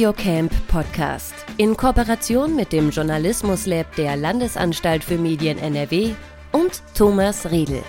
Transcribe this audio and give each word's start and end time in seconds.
Audiocamp 0.00 0.50
Podcast 0.68 1.34
in 1.58 1.76
Kooperation 1.76 2.56
mit 2.56 2.72
dem 2.72 2.88
Journalismus 2.88 3.66
Lab 3.66 3.94
der 3.96 4.16
Landesanstalt 4.16 5.04
für 5.04 5.18
Medien 5.18 5.58
NRW 5.58 6.14
und 6.52 6.82
Thomas 6.94 7.50
Riedel. 7.50 7.82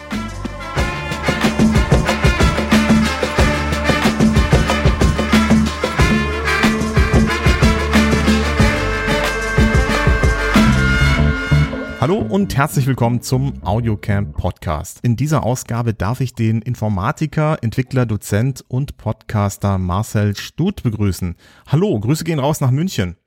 Hallo 12.02 12.18
und 12.18 12.57
herzlich 12.57 12.88
willkommen 12.88 13.21
zum 13.21 13.63
Audiocamp 13.63 14.36
Podcast. 14.36 15.02
In 15.04 15.15
dieser 15.15 15.43
Ausgabe 15.43 15.93
darf 15.93 16.20
ich 16.20 16.34
den 16.34 16.63
Informatiker, 16.63 17.59
Entwickler, 17.61 18.07
Dozent 18.07 18.66
und 18.67 18.98
Podcaster 18.98 19.77
Marcel 19.77 20.35
Stut 20.35 20.81
begrüßen. 20.81 21.35
Hallo, 21.67 21.99
Grüße 21.99 22.23
gehen 22.23 22.40
raus 22.40 22.59
nach 22.59 22.71
München. 22.71 23.17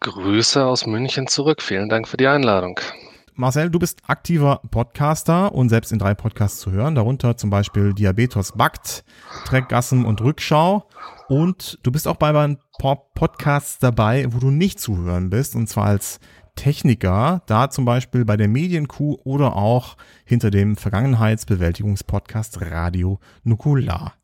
Grüße 0.00 0.62
aus 0.62 0.84
München 0.84 1.28
zurück. 1.28 1.62
Vielen 1.62 1.88
Dank 1.88 2.06
für 2.06 2.18
die 2.18 2.26
Einladung. 2.26 2.78
Marcel, 3.32 3.70
du 3.70 3.78
bist 3.78 4.02
aktiver 4.06 4.60
Podcaster 4.70 5.54
und 5.54 5.70
selbst 5.70 5.90
in 5.90 5.98
drei 5.98 6.12
Podcasts 6.12 6.60
zu 6.60 6.70
hören, 6.70 6.94
darunter 6.94 7.38
zum 7.38 7.48
Beispiel 7.48 7.94
Diabetes 7.94 8.52
Backt, 8.52 9.02
Treckgassen 9.46 10.04
und 10.04 10.20
Rückschau. 10.20 10.86
Und 11.28 11.78
du 11.82 11.92
bist 11.92 12.08
auch 12.08 12.16
bei 12.16 12.36
ein 12.38 12.58
paar 12.78 12.96
Podcasts 13.14 13.78
dabei, 13.78 14.26
wo 14.30 14.38
du 14.38 14.50
nicht 14.50 14.80
zu 14.80 14.96
hören 14.96 15.28
bist, 15.28 15.54
und 15.54 15.68
zwar 15.68 15.84
als 15.84 16.20
Techniker, 16.56 17.42
da 17.46 17.70
zum 17.70 17.84
Beispiel 17.84 18.24
bei 18.24 18.36
der 18.36 18.48
Medienkuh 18.48 19.18
oder 19.24 19.54
auch 19.54 19.96
hinter 20.24 20.50
dem 20.50 20.76
Vergangenheitsbewältigungspodcast 20.76 22.62
Radio 22.62 23.20
Nukular. 23.44 24.14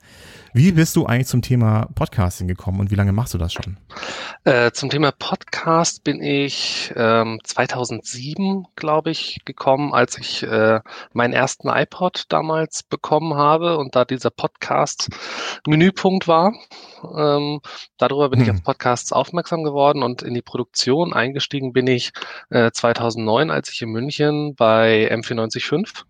Wie 0.57 0.71
bist 0.71 0.95
du 0.95 1.05
eigentlich 1.05 1.27
zum 1.27 1.43
Thema 1.43 1.89
Podcasting 1.97 2.47
gekommen 2.47 2.79
und 2.79 2.93
wie 2.93 2.95
lange 2.95 3.11
machst 3.11 3.35
du 3.35 3.39
das 3.39 3.53
schon? 3.53 3.77
Äh, 4.45 4.71
zum 4.71 4.89
Thema 4.89 5.11
Podcast 5.11 6.05
bin 6.05 6.23
ich 6.23 6.93
ähm, 6.95 7.41
2007, 7.43 8.65
glaube 8.77 9.11
ich, 9.11 9.41
gekommen, 9.45 9.93
als 9.93 10.17
ich 10.17 10.45
äh, 10.45 10.79
meinen 11.13 11.33
ersten 11.33 11.69
iPod 11.69 12.27
damals 12.29 12.85
bekommen 12.85 13.35
habe 13.35 13.79
und 13.79 13.97
da 13.97 14.05
dieser 14.05 14.31
Podcast 14.31 15.09
Menüpunkt 15.67 16.29
war. 16.29 16.55
Ähm, 17.03 17.61
darüber 17.99 18.29
bin 18.29 18.39
hm. 18.39 18.47
ich 18.47 18.55
auf 18.55 18.63
Podcasts 18.63 19.11
aufmerksam 19.11 19.65
geworden 19.65 20.05
und 20.05 20.23
in 20.23 20.35
die 20.35 20.43
Produktion 20.43 21.15
eingestiegen 21.15 21.73
bin 21.73 21.89
ich 21.89 22.13
äh, 22.51 22.71
2009, 22.71 23.51
als 23.51 23.71
ich 23.71 23.83
in 23.83 23.91
München 23.91 24.55
bei 24.55 25.13
M495 25.13 26.05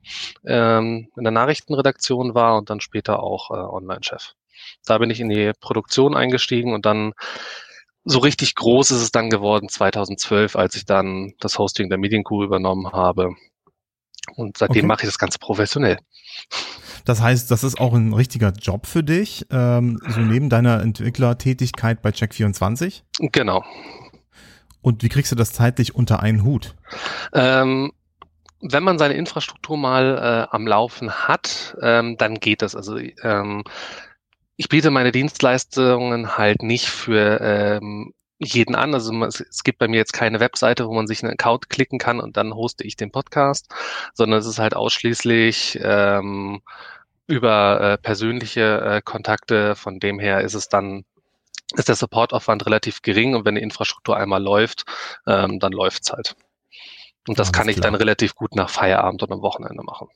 ähm, 0.45 1.09
in 1.17 1.23
der 1.25 1.33
Nachrichtenredaktion 1.33 2.35
war 2.35 2.59
und 2.59 2.69
dann 2.69 2.81
später 2.81 3.23
auch 3.23 3.51
äh, 3.51 3.55
Online-Chef. 3.55 4.34
Da 4.85 4.99
bin 4.99 5.11
ich 5.11 5.21
in 5.21 5.29
die 5.29 5.53
Produktion 5.61 6.17
eingestiegen 6.17 6.73
und 6.73 6.87
dann 6.87 7.13
so 8.05 8.19
richtig 8.19 8.55
groß 8.55 8.91
ist 8.91 9.03
es 9.03 9.11
dann 9.13 9.31
geworden 9.31 9.69
2012, 9.69 10.57
als 10.57 10.77
ich 10.77 10.85
dann 10.85 11.33
das 11.41 11.59
Hosting 11.59 11.89
der 11.89 11.99
Medienkuh 11.99 12.45
übernommen 12.45 12.93
habe. 12.93 13.31
Und 14.37 14.59
seitdem 14.59 14.81
okay. 14.81 14.87
mache 14.87 15.03
ich 15.03 15.09
das 15.09 15.19
ganz 15.19 15.39
professionell. 15.39 15.99
Das 17.05 17.21
heißt, 17.21 17.51
das 17.51 17.65
ist 17.65 17.79
auch 17.79 17.93
ein 17.95 18.13
richtiger 18.13 18.51
Job 18.51 18.87
für 18.87 19.03
dich, 19.03 19.47
ähm, 19.51 20.01
so 20.09 20.21
neben 20.21 20.49
deiner 20.49 20.81
Entwicklertätigkeit 20.81 22.01
bei 22.03 22.11
Check24? 22.11 23.03
Genau. 23.19 23.65
Und 24.81 25.03
wie 25.03 25.09
kriegst 25.09 25.33
du 25.33 25.37
das 25.37 25.53
zeitlich 25.53 25.95
unter 25.95 26.21
einen 26.21 26.45
Hut? 26.45 26.75
Ähm, 27.33 27.93
wenn 28.61 28.83
man 28.83 28.99
seine 28.99 29.15
Infrastruktur 29.15 29.77
mal 29.77 30.49
äh, 30.51 30.55
am 30.55 30.67
Laufen 30.67 31.11
hat, 31.11 31.77
ähm, 31.83 32.17
dann 32.17 32.37
geht 32.37 32.63
das. 32.63 32.75
Also 32.75 32.99
ähm, 32.99 33.65
ich 34.57 34.69
biete 34.69 34.91
meine 34.91 35.13
Dienstleistungen 35.13 36.37
halt 36.37 36.63
nicht 36.63 36.87
für 36.87 37.41
ähm, 37.41 38.13
jeden 38.39 38.75
an. 38.75 38.95
Also 38.95 39.13
es 39.25 39.65
gibt 39.65 39.79
bei 39.79 39.89
mir 39.89 39.97
jetzt 39.97 40.13
keine 40.13 40.41
Webseite, 40.41 40.87
wo 40.87 40.95
man 40.95 41.07
sich 41.07 41.23
einen 41.23 41.33
Account 41.33 41.69
klicken 41.71 41.99
kann 41.99 42.21
und 42.21 42.37
dann 42.37 42.55
hoste 42.55 42.85
ich 42.85 42.97
den 42.97 43.11
Podcast, 43.11 43.73
sondern 44.13 44.41
es 44.41 44.47
ist 44.47 44.59
halt 44.59 44.75
ausschließlich 44.75 45.79
ähm, 45.83 46.63
über 47.27 47.81
äh, 47.81 47.99
persönliche 47.99 48.81
äh, 48.81 49.03
Kontakte. 49.03 49.75
Von 49.75 49.99
dem 49.99 50.19
her 50.19 50.43
ist 50.43 50.55
es 50.55 50.69
dann 50.69 51.05
ist 51.75 51.89
der 51.89 51.97
Supportaufwand 51.97 52.67
relativ 52.67 53.03
gering 53.03 53.35
und 53.35 53.45
wenn 53.45 53.55
die 53.57 53.63
Infrastruktur 53.63 54.17
einmal 54.17 54.43
läuft, 54.43 54.85
ähm, 55.27 55.59
dann 55.59 55.73
läuft's 55.73 56.13
halt. 56.13 56.37
Und 57.27 57.39
das 57.39 57.49
Alles 57.49 57.53
kann 57.53 57.69
ich 57.69 57.77
klar. 57.77 57.91
dann 57.91 57.95
relativ 57.95 58.35
gut 58.35 58.55
nach 58.55 58.69
Feierabend 58.69 59.23
und 59.23 59.33
am 59.33 59.41
Wochenende 59.41 59.83
machen. 59.83 60.09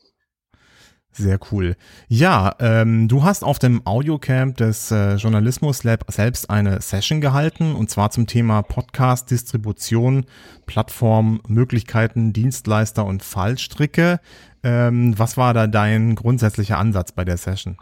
Sehr 1.18 1.40
cool. 1.50 1.74
Ja, 2.06 2.54
ähm, 2.60 3.08
du 3.08 3.24
hast 3.24 3.42
auf 3.42 3.58
dem 3.58 3.84
Audiocamp 3.84 4.56
des 4.56 4.92
äh, 4.92 5.16
Journalismus 5.16 5.82
Lab 5.82 6.04
selbst 6.06 6.48
eine 6.48 6.80
Session 6.80 7.20
gehalten 7.20 7.74
und 7.74 7.90
zwar 7.90 8.10
zum 8.10 8.28
Thema 8.28 8.62
Podcast, 8.62 9.28
Distribution, 9.32 10.26
Plattform, 10.66 11.40
Möglichkeiten, 11.48 12.32
Dienstleister 12.32 13.04
und 13.04 13.24
Fallstricke. 13.24 14.20
Ähm, 14.62 15.18
was 15.18 15.36
war 15.36 15.54
da 15.54 15.66
dein 15.66 16.14
grundsätzlicher 16.14 16.78
Ansatz 16.78 17.10
bei 17.10 17.24
der 17.24 17.36
Session? 17.36 17.76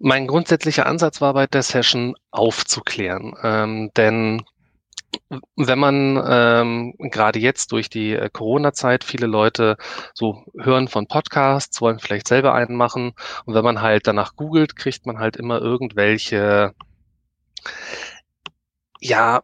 Mein 0.00 0.26
grundsätzlicher 0.26 0.86
Ansatz 0.86 1.20
war 1.20 1.34
bei 1.34 1.46
der 1.46 1.62
Session 1.62 2.16
aufzuklären, 2.32 3.32
ähm, 3.44 3.90
denn 3.96 4.42
wenn 5.56 5.78
man 5.78 6.22
ähm, 6.28 6.94
gerade 6.98 7.38
jetzt 7.38 7.72
durch 7.72 7.88
die 7.90 8.12
äh, 8.12 8.30
Corona-Zeit 8.32 9.02
viele 9.02 9.26
Leute 9.26 9.76
so 10.14 10.44
hören 10.58 10.88
von 10.88 11.08
Podcasts, 11.08 11.80
wollen 11.80 11.98
vielleicht 11.98 12.28
selber 12.28 12.54
einen 12.54 12.76
machen 12.76 13.12
und 13.44 13.54
wenn 13.54 13.64
man 13.64 13.80
halt 13.80 14.06
danach 14.06 14.36
googelt, 14.36 14.76
kriegt 14.76 15.06
man 15.06 15.18
halt 15.18 15.36
immer 15.36 15.60
irgendwelche 15.60 16.74
ja, 19.00 19.42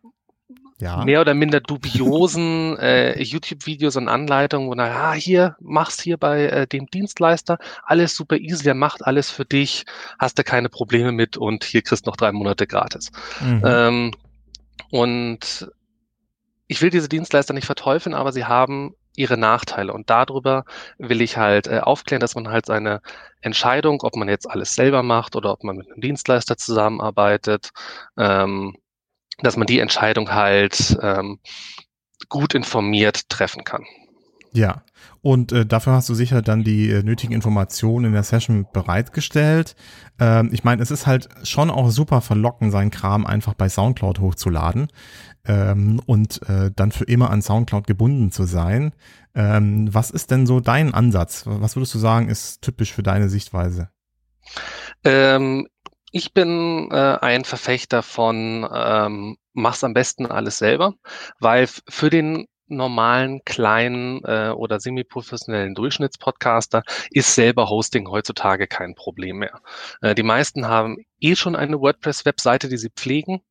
ja. 0.78 1.05
mehr 1.05 1.21
oder 1.21 1.34
minder 1.34 1.61
dubiosen 1.61 2.77
äh, 2.78 3.21
YouTube-Videos 3.22 3.97
und 3.97 4.09
Anleitungen, 4.09 4.69
wo 4.69 4.75
na 4.75 5.11
ah, 5.11 5.12
hier, 5.12 5.56
mach's 5.61 6.01
hier 6.01 6.17
bei 6.17 6.47
äh, 6.47 6.67
dem 6.67 6.87
Dienstleister, 6.87 7.59
alles 7.84 8.15
super 8.17 8.37
easy, 8.37 8.65
der 8.65 8.75
macht 8.75 9.05
alles 9.06 9.31
für 9.31 9.45
dich, 9.45 9.84
hast 10.19 10.39
du 10.39 10.45
keine 10.45 10.69
Probleme 10.69 11.12
mit 11.12 11.37
und 11.37 11.65
hier 11.65 11.83
kriegst 11.83 12.06
noch 12.06 12.17
drei 12.17 12.33
Monate 12.33 12.67
gratis. 12.67 13.11
Mhm. 13.41 13.62
Ähm, 13.65 14.11
und 14.92 15.70
ich 16.66 16.82
will 16.82 16.91
diese 16.91 17.08
Dienstleister 17.08 17.54
nicht 17.54 17.64
verteufeln, 17.64 18.14
aber 18.14 18.30
sie 18.30 18.44
haben 18.44 18.94
ihre 19.16 19.38
Nachteile. 19.38 19.94
Und 19.94 20.10
darüber 20.10 20.66
will 20.98 21.22
ich 21.22 21.38
halt 21.38 21.66
äh, 21.66 21.80
aufklären, 21.80 22.20
dass 22.20 22.34
man 22.34 22.48
halt 22.48 22.66
seine 22.66 23.00
Entscheidung, 23.41 24.03
ob 24.03 24.16
man 24.16 24.28
jetzt 24.28 24.48
alles 24.48 24.75
selber 24.75 25.03
macht 25.03 25.34
oder 25.34 25.50
ob 25.50 25.64
man 25.64 25.78
mit 25.78 25.91
einem 25.91 26.03
Dienstleister 26.03 26.58
zusammenarbeitet, 26.58 27.70
ähm, 28.19 28.76
dass 29.38 29.56
man 29.56 29.66
die 29.66 29.78
Entscheidung 29.78 30.30
halt 30.30 30.98
ähm, 31.00 31.41
gut 32.28 32.54
informiert 32.54 33.30
treffen 33.30 33.64
kann. 33.64 33.86
Ja, 34.55 34.83
und 35.23 35.51
äh, 35.53 35.65
dafür 35.65 35.95
hast 35.95 36.09
du 36.11 36.15
sicher 36.15 36.43
dann 36.43 36.63
die 36.63 36.91
äh, 36.91 37.03
nötigen 37.03 37.33
Informationen 37.33 38.07
in 38.07 38.13
der 38.13 38.23
Session 38.23 38.67
bereitgestellt. 38.71 39.75
Ähm, 40.21 40.51
ich 40.53 40.63
meine, 40.63 40.83
es 40.83 40.91
ist 40.91 41.07
halt 41.07 41.29
schon 41.43 41.71
auch 41.71 41.91
super 41.91 42.21
verlockend, 42.21 42.71
seinen 42.71 42.91
Kram 42.91 43.27
einfach 43.27 43.55
bei 43.55 43.71
Soundcloud 43.71 44.19
hochzuladen 44.19 44.89
ähm, 45.47 46.01
und 46.05 46.47
äh, 46.49 46.71
dann 46.75 46.93
für 46.93 47.05
immer 47.05 47.31
an 47.31 47.41
Soundcloud 47.41 47.87
gebunden 47.87 48.31
zu 48.31 48.45
sein. 48.45 48.93
Ähm, 49.35 49.93
was 49.93 50.11
ist 50.11 50.31
denn 50.31 50.47
so 50.47 50.61
dein 50.61 50.93
Ansatz? 50.93 51.45
Was 51.47 51.77
würdest 51.77 51.95
du 51.95 51.99
sagen, 51.99 52.29
ist 52.29 52.61
typisch 52.61 52.93
für 52.93 53.03
deine 53.03 53.31
Sichtweise? 53.31 53.89
Ähm, 55.03 55.67
ich 56.11 56.34
bin 56.34 56.91
äh, 56.91 57.19
ein 57.23 57.45
Verfechter 57.45 58.03
von 58.03 58.69
ähm, 58.71 59.37
mach's 59.55 59.84
am 59.84 59.95
besten 59.95 60.27
alles 60.27 60.59
selber, 60.59 60.95
weil 61.41 61.67
für 61.67 62.11
den 62.11 62.47
normalen, 62.77 63.44
kleinen 63.44 64.22
äh, 64.25 64.50
oder 64.50 64.81
semi-professionellen 64.81 65.75
Durchschnittspodcaster 65.75 66.83
ist 67.10 67.34
selber 67.34 67.69
Hosting 67.69 68.09
heutzutage 68.09 68.66
kein 68.66 68.94
Problem 68.94 69.39
mehr. 69.39 69.60
Äh, 70.01 70.15
die 70.15 70.22
meisten 70.22 70.66
haben 70.66 71.04
eh 71.21 71.36
schon 71.36 71.57
eine 71.57 71.80
WordPress-Webseite, 71.80 72.69
die 72.69 72.78
sie 72.78 72.91
pflegen. 72.91 73.42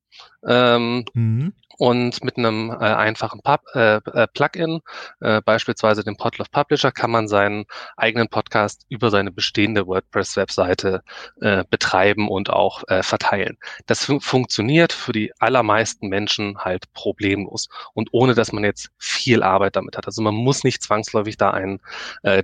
Ähm, 0.46 1.06
mhm. 1.14 1.54
Und 1.78 2.24
mit 2.24 2.38
einem 2.38 2.70
äh, 2.70 2.76
einfachen 2.76 3.42
Pub, 3.42 3.62
äh, 3.74 3.96
äh, 3.96 4.28
Plugin, 4.28 4.82
äh, 5.20 5.42
beispielsweise 5.42 6.04
dem 6.04 6.16
Podlove 6.16 6.50
Publisher, 6.52 6.92
kann 6.92 7.10
man 7.10 7.28
seinen 7.28 7.66
eigenen 7.98 8.28
Podcast 8.28 8.86
über 8.90 9.10
seine 9.10 9.32
bestehende 9.32 9.88
WordPress-Webseite 9.88 11.02
äh, 11.42 11.64
betreiben 11.70 12.28
und 12.28 12.52
auch 12.52 12.84
äh, 12.88 13.02
verteilen. 13.02 13.58
Das 13.88 14.06
fun 14.06 14.22
funktioniert 14.22 14.94
für 14.94 15.12
die 15.12 15.34
allermeisten 15.40 16.08
Menschen 16.08 16.60
halt 16.60 16.92
problemlos 16.94 17.68
und 17.94 18.10
ohne, 18.12 18.36
dass 18.36 18.52
man 18.52 18.64
jetzt 18.64 18.92
viel 19.00 19.42
Arbeit 19.42 19.76
damit 19.76 19.98
hat. 19.98 20.06
Also 20.06 20.22
man 20.22 20.36
muss 20.36 20.64
nicht 20.64 20.84
zwangsläufig 20.84 21.38
da 21.38 21.52
einen 21.52 21.80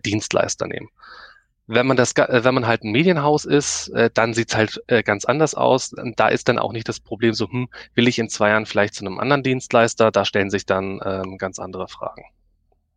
Dienstleister 0.04 0.68
nehmen. 0.68 0.90
Wenn 1.68 1.86
man 1.86 1.98
das, 1.98 2.14
äh, 2.14 2.44
wenn 2.44 2.54
man 2.54 2.66
halt 2.66 2.84
ein 2.84 2.92
Medienhaus 2.92 3.44
ist, 3.46 3.90
äh, 3.90 4.10
dann 4.14 4.34
sieht's 4.34 4.56
halt 4.56 4.82
äh, 4.88 5.04
ganz 5.04 5.26
anders 5.26 5.54
aus. 5.54 5.94
Da 6.16 6.30
ist 6.30 6.48
dann 6.48 6.60
auch 6.60 6.72
nicht 6.72 6.88
das 6.88 7.02
Problem 7.02 7.34
so, 7.34 7.50
hm, 7.50 7.68
will 7.94 8.08
ich 8.08 8.20
in 8.20 8.30
zwei 8.30 8.50
Jahren 8.50 8.66
vielleicht 8.66 8.96
zu 8.96 9.06
einem 9.06 9.20
anderen 9.20 9.44
Dienstleister? 9.44 10.12
Da 10.12 10.24
stellen 10.24 10.50
sich 10.50 10.66
dann 10.66 11.02
ähm, 11.06 11.38
ganz 11.38 11.60
andere 11.60 11.88
Fragen. 11.88 12.24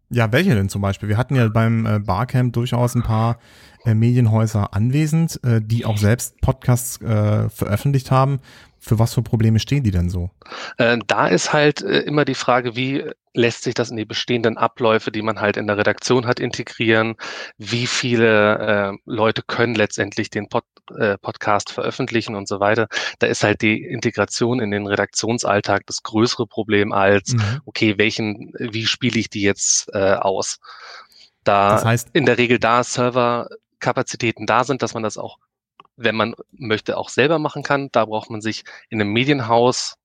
Ja, 0.08 0.32
welche 0.32 0.54
denn 0.54 0.68
zum 0.68 0.82
Beispiel? 0.82 1.08
Wir 1.08 1.16
hatten 1.16 1.36
ja 1.36 1.46
beim 1.46 2.02
Barcamp 2.04 2.52
durchaus 2.52 2.96
ein 2.96 3.04
paar 3.04 3.38
Medienhäuser 3.84 4.74
anwesend, 4.74 5.38
die 5.44 5.84
auch 5.84 5.98
selbst 5.98 6.40
Podcasts 6.40 7.00
äh, 7.00 7.48
veröffentlicht 7.48 8.10
haben. 8.10 8.40
Für 8.82 8.98
was 8.98 9.12
für 9.12 9.22
Probleme 9.22 9.58
stehen 9.58 9.82
die 9.82 9.90
denn 9.90 10.08
so? 10.08 10.30
Äh, 10.78 10.98
da 11.06 11.28
ist 11.28 11.52
halt 11.52 11.82
äh, 11.82 12.00
immer 12.00 12.24
die 12.24 12.34
Frage, 12.34 12.76
wie 12.76 13.04
lässt 13.34 13.62
sich 13.62 13.74
das 13.74 13.90
in 13.90 13.96
die 13.98 14.06
bestehenden 14.06 14.56
Abläufe, 14.56 15.12
die 15.12 15.20
man 15.20 15.38
halt 15.38 15.58
in 15.58 15.66
der 15.66 15.76
Redaktion 15.76 16.26
hat, 16.26 16.40
integrieren? 16.40 17.16
Wie 17.58 17.86
viele 17.86 18.58
äh, 18.58 18.98
Leute 19.04 19.42
können 19.42 19.74
letztendlich 19.74 20.30
den 20.30 20.48
Pod, 20.48 20.64
äh, 20.98 21.18
Podcast 21.18 21.70
veröffentlichen 21.70 22.34
und 22.34 22.48
so 22.48 22.58
weiter? 22.58 22.88
Da 23.18 23.26
ist 23.26 23.44
halt 23.44 23.60
die 23.60 23.84
Integration 23.84 24.60
in 24.60 24.70
den 24.70 24.86
Redaktionsalltag 24.86 25.82
das 25.86 26.02
größere 26.02 26.46
Problem 26.46 26.92
als, 26.92 27.34
mhm. 27.34 27.60
okay, 27.66 27.98
welchen, 27.98 28.54
wie 28.58 28.86
spiele 28.86 29.20
ich 29.20 29.28
die 29.28 29.42
jetzt 29.42 29.90
äh, 29.92 30.14
aus? 30.14 30.58
Da 31.44 31.74
das 31.74 31.84
heißt, 31.84 32.08
in 32.14 32.24
der 32.24 32.38
Regel 32.38 32.58
da 32.58 32.82
Serverkapazitäten 32.82 34.46
da 34.46 34.64
sind, 34.64 34.82
dass 34.82 34.94
man 34.94 35.02
das 35.02 35.18
auch 35.18 35.38
wenn 35.96 36.16
man 36.16 36.34
möchte, 36.52 36.96
auch 36.96 37.08
selber 37.08 37.38
machen 37.38 37.62
kann. 37.62 37.88
Da 37.92 38.04
braucht 38.04 38.30
man 38.30 38.40
sich 38.40 38.64
in 38.88 39.00
einem 39.00 39.12
Medienhaus 39.12 39.96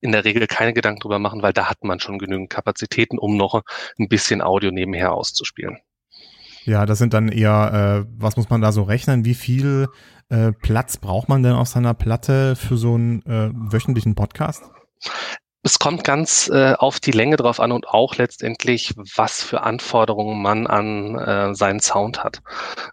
in 0.00 0.12
der 0.12 0.24
Regel 0.24 0.46
keine 0.46 0.74
Gedanken 0.74 1.00
drüber 1.00 1.18
machen, 1.18 1.42
weil 1.42 1.54
da 1.54 1.68
hat 1.70 1.82
man 1.82 1.98
schon 1.98 2.18
genügend 2.18 2.50
Kapazitäten, 2.50 3.18
um 3.18 3.36
noch 3.36 3.62
ein 3.98 4.08
bisschen 4.08 4.42
Audio 4.42 4.70
nebenher 4.70 5.14
auszuspielen. 5.14 5.78
Ja, 6.64 6.86
das 6.86 6.98
sind 6.98 7.14
dann 7.14 7.28
eher, 7.28 8.04
äh, 8.06 8.10
was 8.16 8.36
muss 8.36 8.48
man 8.48 8.60
da 8.60 8.72
so 8.72 8.82
rechnen? 8.82 9.24
Wie 9.24 9.34
viel 9.34 9.88
äh, 10.28 10.52
Platz 10.52 10.96
braucht 10.96 11.28
man 11.28 11.42
denn 11.42 11.52
auf 11.52 11.68
seiner 11.68 11.94
Platte 11.94 12.56
für 12.56 12.76
so 12.76 12.94
einen 12.94 13.22
äh, 13.22 13.50
wöchentlichen 13.52 14.14
Podcast? 14.14 14.64
Es 15.62 15.78
kommt 15.78 16.04
ganz 16.04 16.50
äh, 16.52 16.74
auf 16.74 17.00
die 17.00 17.10
Länge 17.10 17.36
drauf 17.36 17.58
an 17.58 17.72
und 17.72 17.88
auch 17.88 18.16
letztendlich, 18.16 18.94
was 19.16 19.42
für 19.42 19.62
Anforderungen 19.62 20.40
man 20.42 20.66
an 20.66 21.18
äh, 21.18 21.54
seinen 21.54 21.80
Sound 21.80 22.22
hat. 22.22 22.42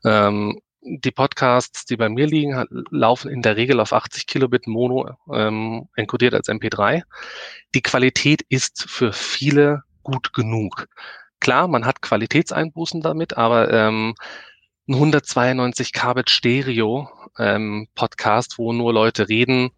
Ähm, 0.06 0.60
die 0.82 1.12
Podcasts, 1.12 1.86
die 1.86 1.98
bei 1.98 2.10
mir 2.10 2.28
liegen, 2.28 2.66
laufen 2.90 3.30
in 3.30 3.42
der 3.42 3.56
Regel 3.56 3.80
auf 3.80 3.94
80 3.94 4.26
Kilobit 4.26 4.68
Mono 4.68 5.16
ähm, 5.32 5.88
encodiert 5.96 6.34
als 6.34 6.50
MP3. 6.50 7.04
Die 7.76 7.82
Qualität 7.82 8.42
ist 8.50 8.90
für 8.90 9.14
viele 9.14 9.84
gut 10.04 10.34
genug. 10.34 10.88
Klar, 11.40 11.68
man 11.68 11.86
hat 11.86 12.02
Qualitätseinbußen 12.02 13.02
damit, 13.02 13.38
aber 13.38 13.72
ähm, 13.72 14.16
ein 14.88 14.96
192 14.96 15.94
Kbit 15.94 16.30
Stereo 16.30 17.10
ähm, 17.38 17.88
Podcast, 17.96 18.58
wo 18.58 18.74
nur 18.74 18.94
Leute 18.94 19.30
reden, 19.30 19.70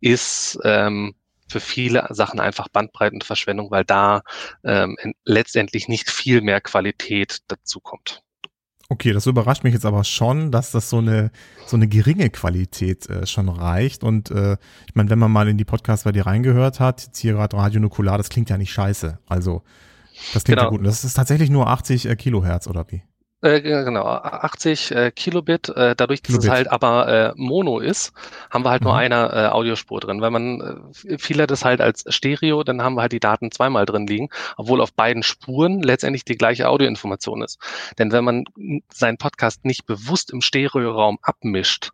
ist 0.00 0.58
ähm, 0.64 1.14
für 1.48 1.60
viele 1.60 2.06
Sachen 2.10 2.40
einfach 2.40 2.68
Bandbreitenverschwendung, 2.68 3.70
weil 3.70 3.84
da 3.84 4.22
ähm, 4.64 4.96
letztendlich 5.24 5.88
nicht 5.88 6.10
viel 6.10 6.40
mehr 6.40 6.60
Qualität 6.60 7.38
dazu 7.48 7.80
kommt. 7.80 8.22
Okay, 8.90 9.12
das 9.12 9.26
überrascht 9.26 9.64
mich 9.64 9.74
jetzt 9.74 9.84
aber 9.84 10.02
schon, 10.02 10.50
dass 10.50 10.70
das 10.70 10.88
so 10.88 10.98
eine 10.98 11.30
so 11.66 11.76
eine 11.76 11.88
geringe 11.88 12.30
Qualität 12.30 13.08
äh, 13.10 13.26
schon 13.26 13.50
reicht. 13.50 14.02
Und 14.02 14.30
äh, 14.30 14.56
ich 14.86 14.94
meine, 14.94 15.10
wenn 15.10 15.18
man 15.18 15.30
mal 15.30 15.46
in 15.46 15.58
die 15.58 15.66
Podcasts 15.66 16.04
bei 16.04 16.12
dir 16.12 16.24
reingehört 16.26 16.80
hat, 16.80 17.04
jetzt 17.04 17.18
hier 17.18 17.34
gerade 17.34 17.54
Radio 17.54 17.80
Nukular, 17.80 18.16
das 18.16 18.30
klingt 18.30 18.48
ja 18.48 18.56
nicht 18.56 18.72
scheiße. 18.72 19.18
Also 19.26 19.62
das 20.32 20.44
klingt 20.44 20.58
genau. 20.58 20.62
ja 20.62 20.70
gut. 20.70 20.78
Und 20.78 20.84
das 20.84 21.04
ist 21.04 21.14
tatsächlich 21.14 21.50
nur 21.50 21.68
80 21.68 22.06
äh, 22.06 22.16
Kilohertz 22.16 22.66
oder 22.66 22.86
wie? 22.88 23.02
Äh, 23.40 23.60
genau, 23.60 24.04
80 24.04 24.90
äh, 24.90 25.10
Kilobit. 25.12 25.68
Äh, 25.68 25.94
dadurch, 25.96 26.22
dass 26.22 26.32
Kilobit. 26.32 26.44
es 26.44 26.50
halt 26.50 26.70
aber 26.72 27.08
äh, 27.08 27.32
Mono 27.36 27.78
ist, 27.78 28.12
haben 28.50 28.64
wir 28.64 28.70
halt 28.70 28.82
mhm. 28.82 28.88
nur 28.88 28.96
eine 28.96 29.32
äh, 29.32 29.46
Audiospur 29.46 30.00
drin. 30.00 30.20
Wenn 30.20 30.32
man 30.32 30.90
äh, 31.06 31.18
viele 31.18 31.46
das 31.46 31.64
halt 31.64 31.80
als 31.80 32.04
Stereo, 32.08 32.64
dann 32.64 32.82
haben 32.82 32.96
wir 32.96 33.02
halt 33.02 33.12
die 33.12 33.20
Daten 33.20 33.52
zweimal 33.52 33.86
drin 33.86 34.08
liegen, 34.08 34.28
obwohl 34.56 34.80
auf 34.80 34.92
beiden 34.92 35.22
Spuren 35.22 35.82
letztendlich 35.82 36.24
die 36.24 36.36
gleiche 36.36 36.68
Audioinformation 36.68 37.42
ist. 37.42 37.60
Denn 37.98 38.10
wenn 38.10 38.24
man 38.24 38.44
seinen 38.92 39.18
Podcast 39.18 39.64
nicht 39.64 39.86
bewusst 39.86 40.32
im 40.32 40.40
Stereoraum 40.40 41.18
abmischt, 41.22 41.90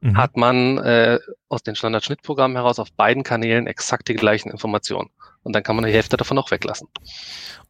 mhm. 0.00 0.16
hat 0.16 0.36
man 0.36 0.78
äh, 0.78 1.18
aus 1.48 1.64
den 1.64 1.74
Standardschnittprogrammen 1.74 2.56
heraus 2.56 2.78
auf 2.78 2.92
beiden 2.92 3.24
Kanälen 3.24 3.66
exakt 3.66 4.06
die 4.06 4.14
gleichen 4.14 4.50
Informationen. 4.50 5.10
Und 5.42 5.54
dann 5.56 5.64
kann 5.64 5.74
man 5.74 5.84
die 5.84 5.92
Hälfte 5.92 6.16
davon 6.16 6.38
auch 6.38 6.52
weglassen. 6.52 6.86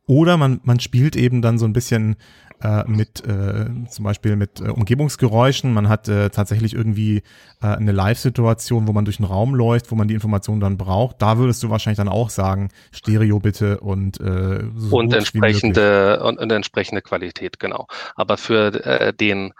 Oder 0.07 0.37
man, 0.37 0.61
man 0.65 0.81
spielt 0.81 1.17
eben 1.17 1.41
dann 1.41 1.59
so 1.59 1.65
ein 1.65 1.73
bisschen 1.73 2.17
äh, 2.65 2.83
mit 2.87 3.23
äh, 3.27 3.67
zum 3.91 4.05
Beispiel 4.05 4.37
mit 4.37 4.61
äh, 4.61 4.65
Umgebungsgeräuschen. 4.65 5.73
Man 5.73 5.89
hat 5.89 6.09
äh, 6.09 6.31
tatsächlich 6.31 6.75
irgendwie 6.75 7.19
äh, 7.63 7.67
eine 7.67 7.93
Live-Situation, 7.93 8.89
wo 8.89 8.93
man 8.93 9.05
durch 9.05 9.19
einen 9.19 9.29
Raum 9.29 9.55
läuft, 9.55 9.91
wo 9.91 9.95
man 9.95 10.09
die 10.09 10.15
Informationen 10.15 10.61
dann 10.61 10.79
braucht. 10.79 11.21
Da 11.21 11.37
würdest 11.37 11.63
du 11.63 11.69
wahrscheinlich 11.69 11.99
dann 11.99 12.09
auch 12.09 12.31
sagen, 12.31 12.71
Stereo 12.91 13.39
bitte 13.39 13.81
und 13.81 14.19
äh, 14.19 14.65
so 14.75 14.97
und 14.97 15.13
entsprechende 15.13 16.23
und, 16.25 16.39
und 16.39 16.51
entsprechende 16.51 17.03
Qualität, 17.03 17.61
genau. 17.61 17.87
Aber 18.17 18.39
für 18.39 18.75
äh, 18.85 19.13
den 19.13 19.53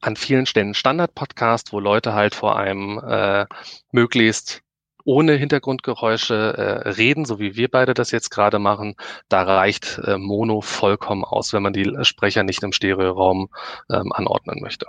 an 0.00 0.16
vielen 0.16 0.46
Stellen 0.46 0.74
Standard-Podcast, 0.74 1.72
wo 1.72 1.78
Leute 1.78 2.12
halt 2.14 2.34
vor 2.34 2.58
einem 2.58 2.98
äh, 2.98 3.46
möglichst 3.92 4.62
ohne 5.04 5.34
Hintergrundgeräusche 5.34 6.34
äh, 6.34 6.88
reden, 6.90 7.24
so 7.24 7.38
wie 7.38 7.56
wir 7.56 7.68
beide 7.68 7.94
das 7.94 8.10
jetzt 8.10 8.30
gerade 8.30 8.58
machen, 8.58 8.94
da 9.28 9.42
reicht 9.42 10.00
äh, 10.04 10.18
Mono 10.18 10.60
vollkommen 10.60 11.24
aus, 11.24 11.52
wenn 11.52 11.62
man 11.62 11.72
die 11.72 11.90
Sprecher 12.02 12.42
nicht 12.42 12.62
im 12.62 12.72
Stereoraum 12.72 13.48
ähm, 13.90 14.12
anordnen 14.12 14.60
möchte. 14.60 14.86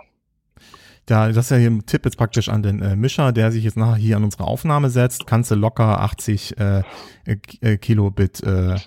Da, 1.05 1.27
das 1.27 1.45
ist 1.45 1.51
ja 1.51 1.57
hier 1.57 1.69
ein 1.69 1.85
Tipp 1.85 2.05
jetzt 2.05 2.17
praktisch 2.17 2.47
an 2.47 2.63
den 2.63 2.81
äh, 2.81 2.95
Mischer, 2.95 3.33
der 3.33 3.51
sich 3.51 3.65
jetzt 3.65 3.75
nachher 3.75 3.95
hier 3.95 4.15
an 4.15 4.23
unsere 4.23 4.45
Aufnahme 4.45 4.89
setzt. 4.89 5.27
Kannst 5.27 5.51
du 5.51 5.55
locker 5.55 5.99
80 5.99 6.57
äh, 6.57 6.83
äh, 7.25 7.77
Kilobit 7.77 8.41
äh, 8.43 8.77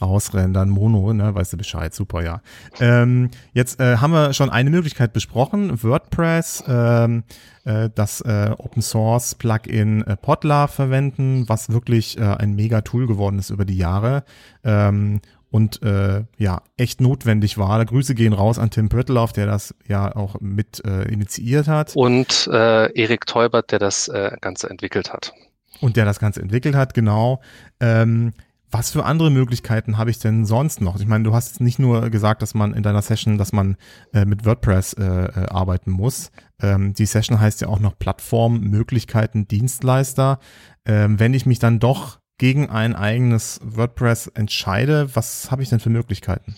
rausrendern, 0.00 0.68
Mono, 0.68 1.12
ne, 1.12 1.34
weißt 1.34 1.52
du 1.52 1.56
Bescheid, 1.56 1.94
super, 1.94 2.22
ja. 2.22 2.40
Ähm, 2.80 3.30
jetzt 3.52 3.80
äh, 3.80 3.96
haben 3.96 4.12
wir 4.12 4.32
schon 4.32 4.50
eine 4.50 4.70
Möglichkeit 4.70 5.12
besprochen, 5.12 5.82
WordPress, 5.82 6.64
ähm, 6.68 7.24
äh, 7.64 7.90
das 7.94 8.20
äh, 8.20 8.50
Open 8.56 8.82
Source 8.82 9.34
Plugin 9.34 10.02
äh, 10.06 10.16
Podlar 10.16 10.68
verwenden, 10.68 11.48
was 11.48 11.70
wirklich 11.70 12.18
äh, 12.18 12.22
ein 12.22 12.54
mega 12.54 12.80
Tool 12.82 13.06
geworden 13.06 13.38
ist 13.38 13.50
über 13.50 13.64
die 13.64 13.76
Jahre. 13.76 14.24
Ähm, 14.64 15.20
und 15.50 15.82
äh, 15.82 16.24
ja, 16.36 16.62
echt 16.76 17.00
notwendig 17.00 17.56
war. 17.56 17.82
Grüße 17.84 18.14
gehen 18.14 18.34
raus 18.34 18.58
an 18.58 18.70
Tim 18.70 18.88
Pöttelauf, 18.90 19.32
der 19.32 19.46
das 19.46 19.74
ja 19.86 20.14
auch 20.14 20.40
mit 20.40 20.84
äh, 20.84 21.04
initiiert 21.04 21.68
hat. 21.68 21.92
Und 21.96 22.48
äh, 22.52 22.92
Erik 22.92 23.26
Teubert, 23.26 23.72
der 23.72 23.78
das 23.78 24.08
äh, 24.08 24.36
Ganze 24.40 24.68
entwickelt 24.68 25.12
hat. 25.12 25.32
Und 25.80 25.96
der 25.96 26.04
das 26.04 26.18
Ganze 26.18 26.42
entwickelt 26.42 26.74
hat, 26.74 26.92
genau. 26.92 27.40
Ähm, 27.80 28.34
was 28.70 28.90
für 28.90 29.04
andere 29.04 29.30
Möglichkeiten 29.30 29.96
habe 29.96 30.10
ich 30.10 30.18
denn 30.18 30.44
sonst 30.44 30.80
noch? 30.80 31.00
Ich 31.00 31.06
meine, 31.06 31.24
du 31.24 31.34
hast 31.34 31.60
nicht 31.60 31.78
nur 31.78 32.10
gesagt, 32.10 32.42
dass 32.42 32.54
man 32.54 32.74
in 32.74 32.82
deiner 32.82 33.02
Session, 33.02 33.38
dass 33.38 33.52
man 33.52 33.76
äh, 34.12 34.24
mit 34.24 34.44
WordPress 34.44 34.94
äh, 34.94 35.04
äh, 35.04 35.46
arbeiten 35.48 35.90
muss. 35.90 36.30
Ähm, 36.60 36.92
die 36.94 37.06
Session 37.06 37.40
heißt 37.40 37.60
ja 37.60 37.68
auch 37.68 37.80
noch 37.80 37.98
Plattform, 37.98 38.60
Möglichkeiten, 38.60 39.48
Dienstleister. 39.48 40.38
Ähm, 40.84 41.18
wenn 41.18 41.34
ich 41.34 41.46
mich 41.46 41.58
dann 41.58 41.78
doch 41.78 42.18
gegen 42.36 42.70
ein 42.70 42.94
eigenes 42.94 43.60
WordPress 43.64 44.28
entscheide, 44.28 45.14
was 45.14 45.50
habe 45.50 45.62
ich 45.62 45.70
denn 45.70 45.80
für 45.80 45.90
Möglichkeiten? 45.90 46.54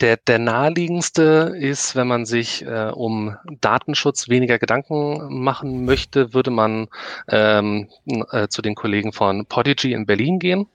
Der, 0.00 0.18
der 0.18 0.38
naheliegendste 0.38 1.56
ist, 1.58 1.96
wenn 1.96 2.06
man 2.06 2.26
sich 2.26 2.62
äh, 2.66 2.90
um 2.92 3.34
Datenschutz 3.62 4.28
weniger 4.28 4.58
Gedanken 4.58 5.42
machen 5.42 5.86
möchte, 5.86 6.34
würde 6.34 6.50
man 6.50 6.88
ähm, 7.28 7.88
äh, 8.30 8.48
zu 8.48 8.60
den 8.60 8.74
Kollegen 8.74 9.14
von 9.14 9.46
Podigy 9.46 9.94
in 9.94 10.04
Berlin 10.04 10.38
gehen, 10.38 10.66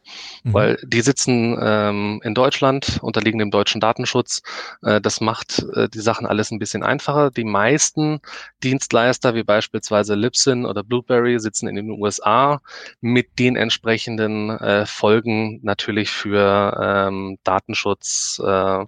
mhm. 0.44 0.54
weil 0.54 0.78
die 0.84 1.02
sitzen 1.02 1.56
ähm, 1.62 2.20
in 2.24 2.34
Deutschland, 2.34 2.98
unterliegen 3.04 3.38
dem 3.38 3.52
deutschen 3.52 3.80
Datenschutz. 3.80 4.42
Äh, 4.82 5.00
das 5.00 5.22
macht 5.22 5.68
äh, 5.76 5.88
die 5.88 6.00
Sachen 6.00 6.26
alles 6.26 6.50
ein 6.50 6.58
bisschen 6.58 6.82
einfacher. 6.82 7.30
Die 7.30 7.44
meisten 7.44 8.22
Dienstleister, 8.64 9.36
wie 9.36 9.44
beispielsweise 9.44 10.16
Libsyn 10.16 10.66
oder 10.66 10.84
Blueberry, 10.84 11.40
sitzen 11.40 11.68
in 11.68 11.76
den 11.76 11.92
USA 11.92 12.60
mit 13.02 13.38
den 13.38 13.56
entsprechenden 13.56 14.50
äh, 14.50 14.88
Folgen 14.88 15.60
natürlich 15.62 16.10
für 16.10 16.76
ähm, 16.82 17.38
Datenschutz. 17.44 18.42
Äh, 18.44 18.86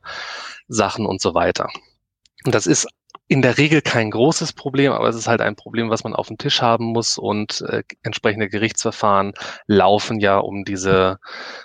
Sachen 0.68 1.06
und 1.06 1.22
so 1.22 1.34
weiter. 1.34 1.70
Und 2.46 2.56
das 2.56 2.68
ist 2.68 2.88
in 3.28 3.42
der 3.42 3.58
Regel 3.58 3.82
kein 3.82 4.12
großes 4.12 4.54
Problem, 4.54 4.92
aber 4.92 5.08
es 5.08 5.16
ist 5.16 5.28
halt 5.28 5.42
ein 5.42 5.56
Problem, 5.56 5.90
was 5.90 6.04
man 6.04 6.14
auf 6.14 6.28
dem 6.28 6.38
Tisch 6.38 6.62
haben 6.62 6.86
muss 6.86 7.18
und 7.18 7.62
äh, 7.62 7.84
entsprechende 8.04 8.50
Gerichtsverfahren 8.50 9.34
laufen 9.66 10.20
ja, 10.20 10.38
um 10.38 10.66
diese 10.66 11.20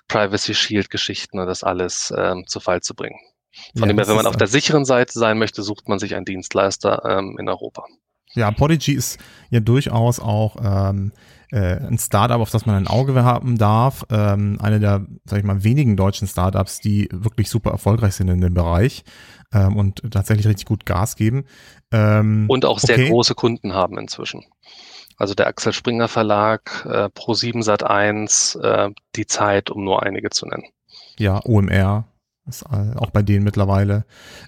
Privacy 0.06 0.54
Shield 0.54 0.88
Geschichten 0.88 1.38
und 1.38 1.46
das 1.46 1.64
alles 1.64 2.12
ähm, 2.16 2.44
zu 2.46 2.60
Fall 2.60 2.80
zu 2.80 2.94
bringen. 2.94 3.18
Von 3.76 3.82
ja, 3.82 3.86
dem 3.88 3.98
her, 3.98 4.08
wenn 4.08 4.16
man 4.16 4.26
auf 4.26 4.36
der 4.36 4.46
sicheren 4.46 4.84
Seite 4.84 5.18
sein 5.18 5.38
möchte, 5.38 5.62
sucht 5.62 5.88
man 5.88 5.98
sich 5.98 6.14
einen 6.14 6.24
Dienstleister 6.24 7.02
ähm, 7.04 7.36
in 7.38 7.48
Europa. 7.48 7.84
Ja, 8.34 8.50
Podigy 8.50 8.92
ist 8.92 9.18
ja 9.50 9.60
durchaus 9.60 10.20
auch 10.20 10.56
ähm, 10.62 11.12
äh, 11.50 11.76
ein 11.76 11.98
Startup, 11.98 12.40
auf 12.40 12.50
das 12.50 12.66
man 12.66 12.76
ein 12.76 12.86
Auge 12.86 13.14
haben 13.24 13.58
darf. 13.58 14.04
Ähm, 14.10 14.58
eine 14.60 14.80
der, 14.80 15.06
sag 15.24 15.38
ich 15.38 15.44
mal, 15.44 15.64
wenigen 15.64 15.96
deutschen 15.96 16.28
Startups, 16.28 16.80
die 16.80 17.08
wirklich 17.12 17.48
super 17.48 17.70
erfolgreich 17.70 18.14
sind 18.14 18.28
in 18.28 18.40
dem 18.40 18.54
Bereich 18.54 19.04
ähm, 19.52 19.76
und 19.76 20.02
tatsächlich 20.10 20.46
richtig 20.46 20.66
gut 20.66 20.86
Gas 20.86 21.16
geben. 21.16 21.44
Ähm, 21.90 22.46
und 22.48 22.64
auch 22.64 22.78
sehr 22.78 22.96
okay. 22.96 23.08
große 23.08 23.34
Kunden 23.34 23.72
haben 23.72 23.98
inzwischen. 23.98 24.44
Also 25.16 25.34
der 25.34 25.48
Axel 25.48 25.72
Springer 25.72 26.08
Verlag, 26.08 26.86
äh, 26.88 27.06
Pro7 27.06 27.64
Sat1, 27.64 28.60
äh, 28.60 28.90
die 29.16 29.26
Zeit, 29.26 29.70
um 29.70 29.84
nur 29.84 30.02
einige 30.02 30.30
zu 30.30 30.46
nennen. 30.46 30.64
Ja, 31.18 31.40
OMR, 31.44 32.04
Ist 32.46 32.62
äh, 32.62 32.96
auch 32.96 33.10
bei 33.10 33.22
denen 33.22 33.42
mittlerweile. 33.42 34.04